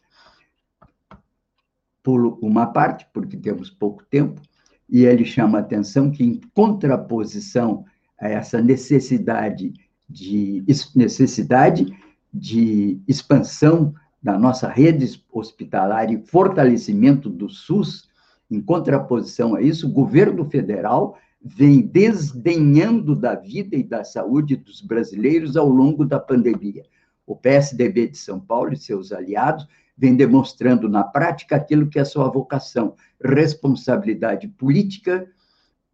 [2.03, 4.41] pulo uma parte, porque temos pouco tempo,
[4.89, 7.85] e ele chama a atenção que, em contraposição
[8.21, 9.73] a essa necessidade
[10.09, 10.63] de,
[10.95, 11.87] necessidade
[12.33, 18.09] de expansão da nossa rede hospitalar e fortalecimento do SUS,
[18.51, 24.81] em contraposição a isso, o governo federal vem desdenhando da vida e da saúde dos
[24.81, 26.83] brasileiros ao longo da pandemia.
[27.27, 32.05] O PSDB de São Paulo e seus aliados vem demonstrando na prática aquilo que é
[32.05, 35.29] sua vocação, responsabilidade política,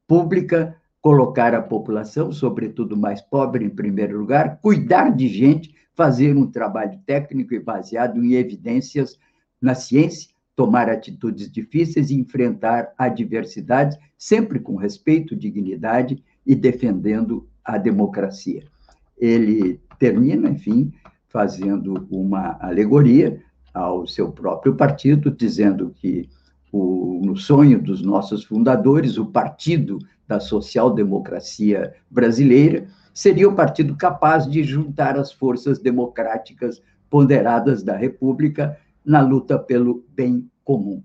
[0.06, 6.46] pública, colocar a população, sobretudo mais pobre, em primeiro lugar, cuidar de gente, fazer um
[6.46, 9.18] trabalho técnico e baseado em evidências
[9.60, 10.30] na ciência,
[10.60, 18.64] tomar atitudes difíceis e enfrentar adversidades, sempre com respeito, dignidade e defendendo a democracia.
[19.16, 20.92] Ele termina, enfim,
[21.30, 23.42] fazendo uma alegoria
[23.72, 26.28] ao seu próprio partido, dizendo que
[26.70, 29.98] o, no sonho dos nossos fundadores, o Partido
[30.28, 38.76] da Social-Democracia Brasileira seria o partido capaz de juntar as forças democráticas ponderadas da República
[39.04, 41.02] na luta pelo bem comum.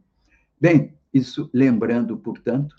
[0.59, 2.75] Bem, isso lembrando, portanto,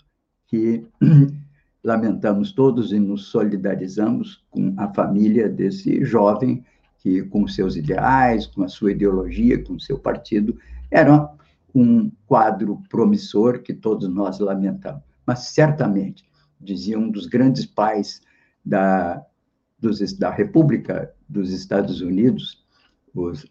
[0.47, 0.85] que
[1.83, 6.63] lamentamos todos e nos solidarizamos com a família desse jovem
[6.99, 10.57] que, com seus ideais, com a sua ideologia, com seu partido,
[10.91, 11.31] era
[11.73, 15.01] um quadro promissor que todos nós lamentamos.
[15.25, 16.25] Mas, certamente,
[16.59, 18.21] dizia um dos grandes pais
[18.65, 19.23] da,
[19.79, 22.65] dos, da República dos Estados Unidos,
[23.17, 23.45] os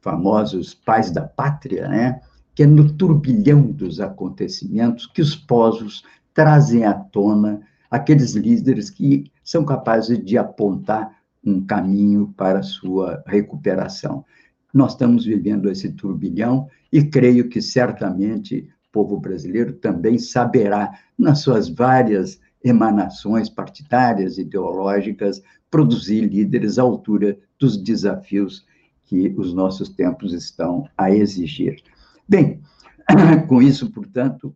[0.00, 2.20] famosos pais da pátria, né?
[2.54, 6.02] que é no turbilhão dos acontecimentos que os povos
[6.34, 7.60] trazem à tona
[7.90, 14.24] aqueles líderes que são capazes de apontar um caminho para a sua recuperação.
[14.72, 21.40] Nós estamos vivendo esse turbilhão e creio que certamente o povo brasileiro também saberá, nas
[21.40, 28.66] suas várias emanações partidárias, ideológicas, produzir líderes à altura dos desafios
[29.08, 31.82] que os nossos tempos estão a exigir.
[32.28, 32.60] Bem,
[33.48, 34.54] com isso, portanto,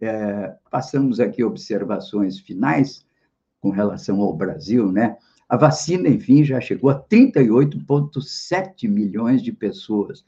[0.00, 3.06] é, passamos aqui observações finais
[3.60, 5.16] com relação ao Brasil, né?
[5.48, 10.24] A vacina, enfim, já chegou a 38,7 milhões de pessoas.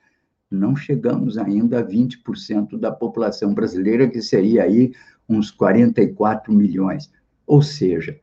[0.49, 4.93] Não chegamos ainda a 20% da população brasileira, que seria aí
[5.29, 7.11] uns 44 milhões.
[7.45, 8.21] Ou seja,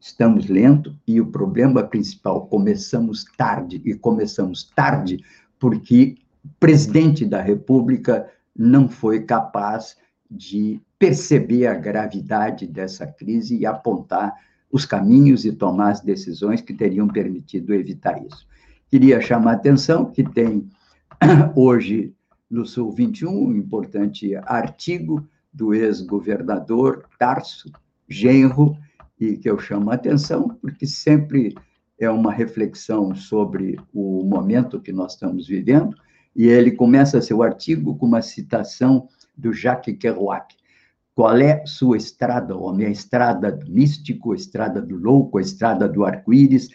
[0.00, 5.24] estamos lento e o problema principal, começamos tarde, e começamos tarde
[5.58, 9.96] porque o presidente da República não foi capaz
[10.30, 14.34] de perceber a gravidade dessa crise e apontar
[14.70, 18.46] os caminhos e tomar as decisões que teriam permitido evitar isso.
[18.90, 20.68] Queria chamar a atenção que tem
[21.54, 22.14] hoje
[22.50, 27.70] no Sul 21 um importante artigo do ex-governador Tarso
[28.08, 28.76] Genro,
[29.20, 31.54] e que eu chamo a atenção porque sempre
[31.98, 35.96] é uma reflexão sobre o momento que nós estamos vivendo,
[36.34, 40.54] e ele começa seu artigo com uma citação do Jacques Kerouac,
[41.14, 42.86] qual é sua estrada, homem?
[42.86, 46.68] A estrada do místico, a estrada do louco, a estrada do arco-íris,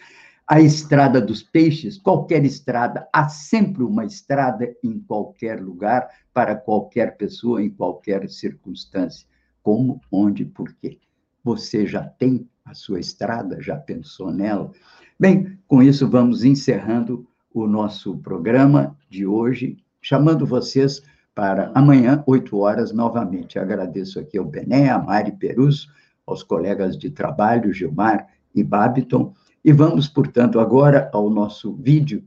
[0.46, 7.16] a estrada dos peixes, qualquer estrada, há sempre uma estrada em qualquer lugar, para qualquer
[7.16, 9.26] pessoa, em qualquer circunstância.
[9.62, 10.98] Como, onde, por quê?
[11.44, 13.60] Você já tem a sua estrada?
[13.60, 14.72] Já pensou nela?
[15.20, 21.02] Bem, com isso vamos encerrando o nosso programa de hoje, chamando vocês
[21.34, 23.58] para amanhã, 8 horas, novamente.
[23.58, 25.88] Agradeço aqui ao Bené, a Mari Perus,
[26.26, 29.34] aos colegas de trabalho, Gilmar e Babiton,
[29.64, 32.24] e vamos, portanto, agora ao nosso vídeo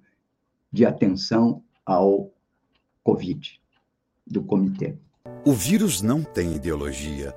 [0.72, 2.32] de atenção ao
[3.04, 3.60] Covid,
[4.26, 4.96] do comitê.
[5.46, 7.34] O vírus não tem ideologia,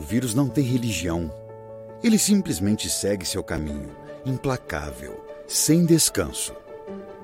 [0.00, 1.30] o vírus não tem religião.
[2.02, 3.94] Ele simplesmente segue seu caminho,
[4.24, 6.54] implacável, sem descanso.